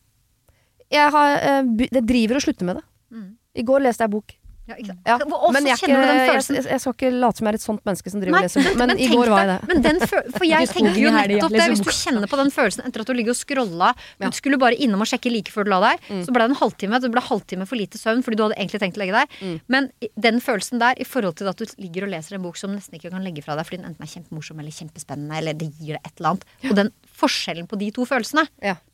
Jeg, 0.90 1.12
har, 1.12 1.38
eh, 1.44 1.64
by- 1.68 1.90
driver 2.08 2.36
og 2.40 2.42
slutter 2.46 2.66
med 2.66 2.76
det. 2.80 2.84
Mm. 3.12 3.32
I 3.56 3.64
går 3.68 3.84
leste 3.84 4.06
jeg 4.06 4.12
bok. 4.14 4.34
Ja, 4.68 4.76
ikke? 4.76 4.94
Ja, 5.08 5.16
men 5.24 5.68
jeg, 5.68 5.78
er 5.78 5.80
kjenner 5.80 6.02
du 6.02 6.04
ikke, 6.04 6.08
den 6.12 6.18
jeg, 6.18 6.30
følelsen. 6.30 6.56
jeg, 6.58 6.66
jeg 6.74 6.82
skal 6.84 6.96
ikke 6.98 7.12
late 7.22 7.40
som 7.40 7.48
jeg 7.48 7.54
er 7.54 7.58
et 7.58 7.64
sånt 7.64 7.86
menneske 7.88 8.12
som 8.12 8.24
driver 8.24 8.36
Nei, 8.36 8.42
og 8.42 8.48
leser 8.48 8.66
bok. 8.66 8.80
Men, 8.82 8.92
i 9.00 9.08
går 9.12 9.32
var 9.32 9.40
jeg 9.40 9.50
det. 9.52 9.70
Men 9.70 9.84
den 9.86 10.02
føl 10.04 10.34
for 10.34 10.48
jeg 10.48 10.70
tenker 10.76 11.00
jo 11.00 11.14
nettopp 11.16 11.56
det. 11.56 11.68
Hvis 11.72 11.84
du 11.86 11.92
kjenner 11.96 12.32
på 12.32 12.40
den 12.42 12.52
følelsen 12.52 12.84
etter 12.90 13.04
at 13.06 13.12
du 13.12 13.16
ligger 13.16 13.36
og 13.36 13.40
scrolla 13.40 13.94
Ja. 13.96 14.28
Du 14.28 14.36
skulle 14.36 14.60
bare 14.60 14.76
innom 14.84 15.06
og 15.06 15.10
sjekke 15.10 15.32
like 15.32 15.54
før 15.54 15.68
du 15.70 15.72
la 15.72 15.80
deg. 15.86 16.04
Mm. 16.10 16.22
Så 16.28 16.36
ble 16.36 16.44
det 16.44 16.52
en 16.52 16.60
halvtime. 16.60 17.00
Det 17.06 17.14
ble 17.14 17.24
halvtime 17.30 17.70
for 17.70 17.80
lite 17.80 18.02
søvn 18.02 18.26
fordi 18.28 18.42
du 18.42 18.46
hadde 18.48 18.60
egentlig 18.60 18.84
tenkt 18.84 19.00
å 19.00 19.04
legge 19.06 19.16
deg. 19.16 19.40
Mm. 19.40 19.56
Men 19.72 19.90
den 20.28 20.44
følelsen 20.44 20.84
der 20.84 21.00
i 21.00 21.08
forhold 21.08 21.40
til 21.40 21.52
at 21.54 21.64
du 21.64 21.80
ligger 21.80 22.10
og 22.10 22.14
leser 22.18 22.36
en 22.36 22.44
bok 22.44 22.60
som 22.60 22.76
nesten 22.76 23.00
ikke 23.00 23.14
kan 23.16 23.24
legge 23.24 23.46
fra 23.46 23.56
deg 23.56 23.70
fordi 23.70 23.82
den 23.82 23.92
enten 23.94 24.04
er 24.04 24.14
kjempemorsom 24.18 24.60
eller 24.60 24.76
kjempespennende, 24.76 25.40
eller 25.40 25.58
det 25.58 25.72
gir 25.80 25.96
deg 25.96 26.04
et 26.04 26.14
eller 26.20 26.36
annet. 26.36 26.48
Og 26.68 26.80
den 26.84 26.94
forskjellen 27.24 27.72
på 27.72 27.80
de 27.80 27.92
to 27.96 28.08
følelsene, 28.10 28.48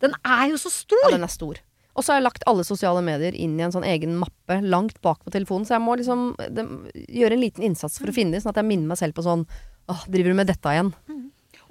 den 0.04 0.18
er 0.22 0.50
jo 0.54 0.62
så 0.62 0.70
stor! 0.74 1.08
Ja, 1.08 1.16
den 1.18 1.26
er 1.26 1.34
stor. 1.34 1.62
Og 1.94 2.02
så 2.02 2.14
har 2.14 2.22
jeg 2.22 2.28
lagt 2.28 2.46
alle 2.50 2.66
sosiale 2.66 3.04
medier 3.06 3.36
inn 3.38 3.54
i 3.60 3.66
en 3.66 3.74
sånn 3.74 3.86
egen 3.88 4.16
mappe 4.22 4.60
langt 4.66 4.98
bak 5.06 5.22
på 5.26 5.34
telefonen. 5.34 5.68
Så 5.68 5.76
jeg 5.76 5.86
må 5.86 5.98
liksom 6.00 6.32
de, 6.40 6.66
gjøre 7.06 7.38
en 7.38 7.44
liten 7.44 7.68
innsats 7.70 8.00
for 8.02 8.10
å 8.10 8.16
finne 8.16 8.36
det, 8.36 8.44
sånn 8.44 8.54
at 8.54 8.62
jeg 8.62 8.70
minner 8.70 8.94
meg 8.94 9.02
selv 9.02 9.18
på 9.18 9.26
sånn 9.26 9.46
Åh, 9.92 10.06
driver 10.08 10.32
du 10.32 10.38
med 10.40 10.48
dette 10.48 10.72
igjen? 10.72 10.94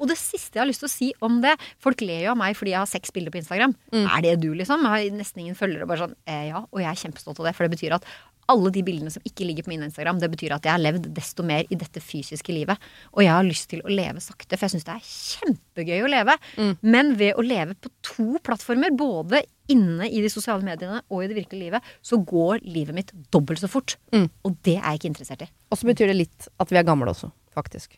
Og 0.02 0.08
det 0.10 0.18
siste 0.20 0.58
jeg 0.58 0.62
har 0.62 0.68
lyst 0.68 0.82
til 0.82 0.88
å 0.88 0.92
si 0.92 1.08
om 1.24 1.38
det 1.44 1.54
Folk 1.80 2.02
ler 2.04 2.26
jo 2.26 2.32
av 2.34 2.38
meg 2.40 2.56
fordi 2.58 2.74
jeg 2.74 2.82
har 2.82 2.90
seks 2.90 3.14
bilder 3.14 3.34
på 3.34 3.40
Instagram. 3.40 3.74
Mm. 3.94 4.04
Er 4.04 4.24
det 4.26 4.34
du, 4.42 4.50
liksom? 4.58 4.84
Jeg 4.84 4.92
har 4.92 5.16
nesten 5.16 5.44
ingen 5.44 5.58
følgere. 5.58 5.86
Bare 5.88 6.04
sånn, 6.04 6.16
eh, 6.26 6.48
ja, 6.50 6.64
og 6.66 6.82
jeg 6.82 6.90
er 6.90 7.00
kjempestolt 7.04 7.40
av 7.40 7.48
det. 7.48 7.54
For 7.56 7.66
det 7.66 7.76
betyr 7.76 7.96
at 7.96 8.08
alle 8.50 8.72
de 8.74 8.82
bildene 8.84 9.12
som 9.12 9.24
ikke 9.26 9.46
ligger 9.46 9.66
på 9.66 9.72
min 9.72 9.84
Instagram, 9.86 10.18
det 10.20 10.30
betyr 10.32 10.56
at 10.56 10.66
jeg 10.66 10.74
har 10.74 10.82
levd 10.82 11.08
desto 11.14 11.44
mer 11.46 11.68
i 11.70 11.78
dette 11.78 12.02
fysiske 12.02 12.54
livet. 12.54 12.80
Og 13.14 13.24
jeg 13.24 13.32
har 13.32 13.46
lyst 13.46 13.68
til 13.70 13.82
å 13.84 13.92
leve 13.92 14.22
sakte, 14.24 14.56
for 14.56 14.66
jeg 14.66 14.74
syns 14.74 14.88
det 14.88 14.96
er 14.96 15.08
kjempegøy 15.08 16.04
å 16.04 16.12
leve. 16.12 16.36
Mm. 16.58 16.72
Men 16.94 17.14
ved 17.20 17.38
å 17.38 17.46
leve 17.46 17.76
på 17.78 17.92
to 18.06 18.28
plattformer, 18.44 18.94
både 18.98 19.44
inne 19.72 20.08
i 20.10 20.20
de 20.24 20.30
sosiale 20.32 20.66
mediene 20.66 21.00
og 21.08 21.22
i 21.22 21.30
det 21.30 21.38
virkelige 21.38 21.68
livet, 21.68 21.92
så 22.04 22.18
går 22.18 22.64
livet 22.66 22.98
mitt 22.98 23.12
dobbelt 23.34 23.62
så 23.62 23.70
fort. 23.70 23.96
Mm. 24.14 24.28
Og 24.48 24.56
det 24.66 24.78
er 24.80 24.88
jeg 24.90 25.02
ikke 25.02 25.12
interessert 25.14 25.46
i. 25.46 25.52
Og 25.70 25.80
så 25.80 25.88
betyr 25.88 26.12
det 26.12 26.18
litt 26.18 26.50
at 26.60 26.72
vi 26.72 26.80
er 26.80 26.88
gamle 26.88 27.14
også, 27.14 27.30
faktisk. 27.54 27.96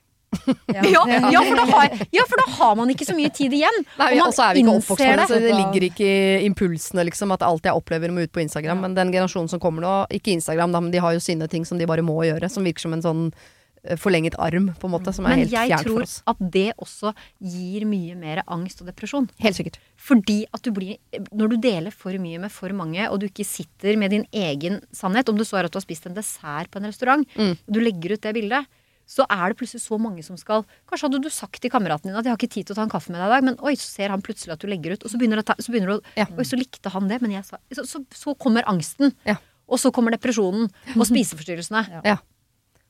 Ja, 0.74 0.82
ja, 1.30 1.42
for 1.46 1.62
har, 1.72 1.94
ja, 2.12 2.24
for 2.28 2.40
da 2.42 2.46
har 2.58 2.74
man 2.76 2.90
ikke 2.94 3.06
så 3.08 3.16
mye 3.16 3.30
tid 3.34 3.52
igjen. 3.56 3.80
Nei, 4.00 4.10
og 4.20 4.34
så 4.34 4.48
er 4.50 4.54
vi 4.58 4.64
ikke 4.64 4.76
oppvokst 4.80 5.04
med 5.06 5.18
det, 5.22 5.26
så 5.30 5.40
det 5.40 5.54
ligger 5.54 5.88
ikke 5.90 6.10
i 6.12 6.44
impulsene, 6.48 7.04
liksom, 7.10 7.32
at 7.36 7.42
alt 7.46 7.64
jeg 7.68 7.74
opplever 7.80 8.10
må 8.14 8.24
ut 8.26 8.32
på 8.34 8.42
Instagram. 8.44 8.80
Men 8.84 8.94
den 8.98 9.12
generasjonen 9.14 9.48
som 9.52 9.60
kommer 9.62 9.84
nå, 9.86 9.94
ikke 10.20 10.34
Instagram, 10.36 10.72
da, 10.74 10.80
men 10.84 10.90
de 10.94 11.02
har 11.04 11.12
jo 11.16 11.22
sine 11.24 11.48
ting 11.50 11.64
som 11.68 11.78
de 11.80 11.86
bare 11.90 12.02
må 12.06 12.20
gjøre, 12.26 12.50
som 12.50 12.64
virker 12.66 12.86
som 12.88 12.92
en 12.96 13.02
sånn 13.04 13.22
eh, 13.84 13.96
forlenget 14.00 14.34
arm, 14.40 14.70
på 14.80 14.88
en 14.88 14.94
måte, 14.96 15.12
som 15.14 15.26
er 15.28 15.34
Men 15.34 15.42
helt 15.44 15.52
jeg 15.52 15.68
fjernt 15.72 15.86
tror 15.88 15.98
for 16.00 16.06
oss. 16.08 16.14
at 16.32 16.44
det 16.54 16.66
også 16.80 17.12
gir 17.40 17.84
mye 17.88 18.14
mer 18.16 18.42
angst 18.46 18.80
og 18.80 18.88
depresjon. 18.88 19.28
Helt 19.44 19.58
sikkert. 19.58 19.76
Fordi 20.00 20.38
at 20.52 20.62
du 20.64 20.70
blir 20.72 20.96
Når 21.32 21.52
du 21.52 21.56
deler 21.68 21.92
for 21.94 22.16
mye 22.18 22.40
med 22.40 22.50
for 22.52 22.72
mange, 22.76 23.04
og 23.10 23.20
du 23.20 23.26
ikke 23.28 23.44
sitter 23.46 23.96
med 24.00 24.10
din 24.10 24.24
egen 24.32 24.80
sannhet, 24.92 25.28
om 25.28 25.36
du 25.38 25.44
så 25.44 25.58
er 25.60 25.68
at 25.68 25.72
du 25.74 25.78
har 25.78 25.84
spist 25.86 26.06
en 26.08 26.16
dessert 26.16 26.70
på 26.72 26.80
en 26.80 26.88
restaurant, 26.90 27.26
Mm. 27.36 27.56
du 27.70 27.80
legger 27.80 28.14
ut 28.16 28.20
det 28.24 28.34
bildet, 28.34 28.66
så 29.06 29.26
er 29.28 29.52
det 29.52 29.58
plutselig 29.60 29.82
så 29.84 29.98
mange 30.00 30.22
som 30.24 30.36
skal 30.40 30.64
Kanskje 30.88 31.08
hadde 31.08 31.22
du 31.22 31.28
sagt 31.30 31.60
til 31.60 31.70
kameraten 31.70 32.08
din 32.08 32.16
at 32.16 32.24
'jeg 32.24 32.32
har 32.32 32.38
ikke 32.38 32.50
tid 32.54 32.66
til 32.66 32.74
å 32.74 32.76
ta 32.76 32.82
en 32.82 32.90
kaffe 32.90 33.10
med 33.12 33.20
deg 33.20 33.28
i 33.28 33.32
dag', 33.34 33.44
men 33.44 33.56
oi, 33.60 33.74
så 33.76 33.88
ser 33.88 34.08
han 34.08 34.22
plutselig 34.22 34.52
at 34.52 34.58
du 34.60 34.66
legger 34.66 34.92
ut, 34.92 35.04
og 35.04 35.10
så 35.10 35.18
begynner, 35.18 35.36
det, 35.36 35.46
ta- 35.46 35.60
så 35.60 35.70
begynner 35.72 35.86
du 35.92 35.98
å 35.98 36.02
Ja. 36.16 36.26
Oi, 36.36 36.44
så 36.44 36.56
likte 36.56 36.88
han 36.90 37.08
det, 37.08 37.20
men 37.22 37.30
jeg 37.32 37.44
sa 37.44 37.56
Så, 37.72 37.84
så, 37.86 38.04
så 38.12 38.34
kommer 38.38 38.62
angsten. 38.64 39.12
Ja. 39.26 39.36
Og 39.68 39.78
så 39.78 39.92
kommer 39.92 40.10
depresjonen 40.10 40.70
og 41.00 41.06
spiseforstyrrelsene. 41.06 42.02
Ja. 42.04 42.18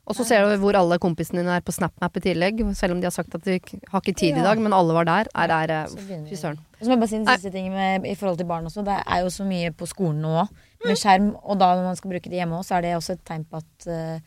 Og 0.06 0.14
så 0.18 0.24
ser 0.28 0.44
du 0.44 0.58
hvor 0.60 0.76
alle 0.76 0.98
kompisene 1.00 1.40
dine 1.40 1.56
er 1.56 1.62
på 1.64 1.72
SnapMap 1.72 2.18
i 2.18 2.20
tillegg, 2.20 2.58
selv 2.76 2.92
om 2.92 3.00
de 3.00 3.06
har 3.08 3.14
sagt 3.14 3.34
at 3.34 3.44
de 3.46 3.58
har 3.88 4.02
ikke 4.02 4.14
tid 4.14 4.36
i 4.36 4.42
dag, 4.44 4.58
men 4.60 4.74
alle 4.76 4.92
var 4.92 5.06
der. 5.08 5.30
Er 5.34 5.48
er, 5.48 5.70
eh, 5.70 5.86
Så 5.88 5.96
Fy 5.96 6.36
søren. 6.36 6.58
Og 6.58 6.82
så 6.84 6.88
må 6.90 6.92
jeg 6.92 7.00
bare 7.00 7.08
si 7.08 7.16
en 7.16 7.26
siste 7.26 7.52
ting 7.52 7.72
med, 7.72 8.04
i 8.04 8.14
forhold 8.14 8.36
til 8.36 8.46
barn 8.46 8.66
også. 8.68 8.84
Det 8.84 8.98
er 9.06 9.20
jo 9.24 9.30
så 9.32 9.46
mye 9.48 9.70
på 9.72 9.88
skolen 9.88 10.20
nå 10.20 10.46
med 10.84 10.96
skjerm, 11.00 11.34
og 11.42 11.58
da 11.58 11.74
når 11.74 11.84
man 11.84 11.96
skal 11.96 12.10
bruke 12.10 12.28
det 12.28 12.36
hjemme 12.36 12.58
òg, 12.58 12.64
så 12.68 12.76
er 12.76 12.80
det 12.82 12.96
også 12.98 13.12
et 13.16 13.24
tegn 13.24 13.46
på 13.48 13.56
at 13.56 13.86
eh, 13.88 14.20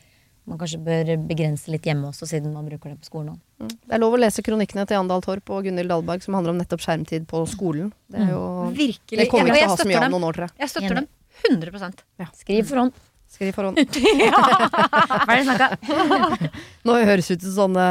man 0.47 0.59
kanskje 0.61 0.79
bør 0.83 1.09
begrense 1.27 1.71
litt 1.73 1.85
hjemme 1.87 2.07
også, 2.07 2.27
siden 2.29 2.53
man 2.55 2.67
bruker 2.69 2.93
det 2.93 3.01
på 3.01 3.09
skolen 3.09 3.33
òg. 3.33 3.39
Mm. 3.59 3.73
Det 3.73 3.97
er 3.97 4.01
lov 4.03 4.15
å 4.15 4.19
lese 4.21 4.43
kronikkene 4.45 4.85
til 4.87 4.99
Andal 4.99 5.23
Torp 5.25 5.51
og 5.51 5.65
Gunhild 5.67 5.91
Dahlberg 5.91 6.23
som 6.23 6.37
handler 6.37 6.53
om 6.53 6.61
nettopp 6.61 6.83
skjermtid 6.85 7.25
på 7.27 7.41
skolen. 7.51 7.89
Det, 8.07 8.21
er 8.23 8.31
jo, 8.31 8.43
Virkelig. 8.77 9.19
det 9.19 9.27
kommer 9.31 9.51
ikke 9.51 9.59
til 9.59 9.67
å 9.67 9.73
ha 9.73 9.79
så 9.81 9.89
mye 9.89 10.03
av 10.05 10.13
noen 10.13 10.27
år, 10.29 10.37
tror 10.37 10.47
jeg. 10.47 10.55
Jeg 10.63 10.73
støtter 10.73 11.01
dem 11.01 11.09
100% 11.51 12.05
Skriv 12.39 12.69
for 12.69 12.83
hånd. 12.83 13.01
Skriv 13.27 13.51
for 13.57 13.67
hånd. 13.67 13.81
Hva 15.27 15.35
er 15.35 15.41
det 15.41 15.49
snakka? 15.49 16.53
Nå 16.87 16.95
høres 17.11 17.33
ut 17.33 17.43
som 17.43 17.59
sånne 17.65 17.89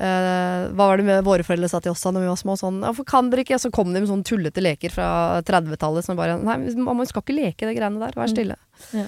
Uh, 0.00 0.70
hva 0.72 0.86
var 0.88 0.96
det 0.96 1.04
med 1.04 1.26
våre 1.26 1.44
foreldre 1.44 1.68
sa 1.68 1.76
til 1.84 1.92
oss 1.92 2.00
da 2.00 2.08
når 2.14 2.22
vi 2.24 2.28
var 2.30 2.38
små? 2.40 2.54
Sånn, 2.56 2.78
Hvorfor 2.86 3.04
kan 3.04 3.26
dere 3.28 3.42
ikke? 3.44 3.58
Så 3.60 3.68
kom 3.74 3.90
de 3.92 4.00
med 4.00 4.08
sånne 4.08 4.24
tullete 4.24 4.62
leker 4.64 4.94
fra 4.94 5.08
30-tallet 5.44 6.06
som 6.06 6.16
bare 6.16 6.38
Nei, 6.40 6.54
mamma, 6.80 7.04
skal 7.04 7.20
ikke 7.20 7.36
leke 7.36 7.68
de 7.68 7.74
greiene 7.76 8.00
der. 8.00 8.16
Vær 8.16 8.30
stille. 8.32 8.56
Ja. 8.96 9.04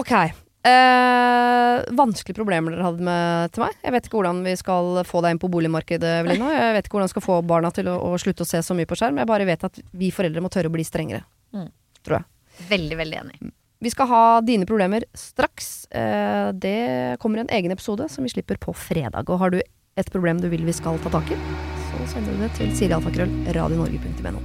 Ok. 0.00 0.14
Eh, 0.62 1.94
vanskelige 1.98 2.38
problemer 2.38 2.74
dere 2.74 2.86
hadde 2.86 3.06
med 3.06 3.54
til 3.54 3.64
meg. 3.64 3.78
Jeg 3.82 3.94
vet 3.94 4.06
ikke 4.06 4.18
hvordan 4.20 4.42
vi 4.46 4.52
skal 4.60 5.00
få 5.08 5.22
deg 5.24 5.34
inn 5.34 5.42
på 5.42 5.50
boligmarkedet, 5.50 6.12
Evelina. 6.20 6.52
Jeg 6.54 6.76
vet 6.76 6.86
ikke 6.86 6.98
hvordan 6.98 7.10
vi 7.10 7.14
skal 7.16 7.26
få 7.26 7.40
barna 7.46 7.72
til 7.74 7.90
å, 7.90 7.96
å 7.98 8.20
slutte 8.22 8.46
å 8.46 8.48
se 8.48 8.62
så 8.62 8.76
mye 8.78 8.86
på 8.86 8.98
skjerm. 8.98 9.18
Jeg 9.18 9.30
bare 9.30 9.48
vet 9.48 9.66
at 9.66 9.82
vi 9.90 10.12
foreldre 10.14 10.44
må 10.44 10.52
tørre 10.54 10.70
å 10.70 10.76
bli 10.76 10.86
strengere. 10.86 11.24
Mm. 11.56 11.66
Tror 12.06 12.20
jeg. 12.20 12.28
Veldig, 12.70 13.00
veldig 13.02 13.20
enig. 13.24 13.52
Vi 13.82 13.90
skal 13.90 14.06
ha 14.12 14.24
dine 14.46 14.68
problemer 14.68 15.08
straks. 15.18 15.90
Eh, 15.90 16.54
det 16.54 17.18
kommer 17.18 17.42
en 17.42 17.50
egen 17.50 17.74
episode 17.74 18.06
som 18.12 18.22
vi 18.22 18.30
slipper 18.30 18.60
på 18.62 18.76
fredag. 18.78 19.26
Og 19.26 19.42
har 19.42 19.50
du 19.50 19.58
et 19.58 20.14
problem 20.14 20.38
du 20.40 20.46
vil 20.52 20.62
vi 20.64 20.76
skal 20.76 21.02
ta 21.02 21.10
tak 21.18 21.34
i, 21.34 21.42
så 21.90 22.06
sender 22.14 22.38
du 22.38 22.46
det 22.46 22.54
til 22.60 22.70
sirialfakrøll.radionorge.no. 22.78 24.38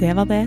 Det 0.00 0.16
var 0.16 0.32
det. 0.32 0.46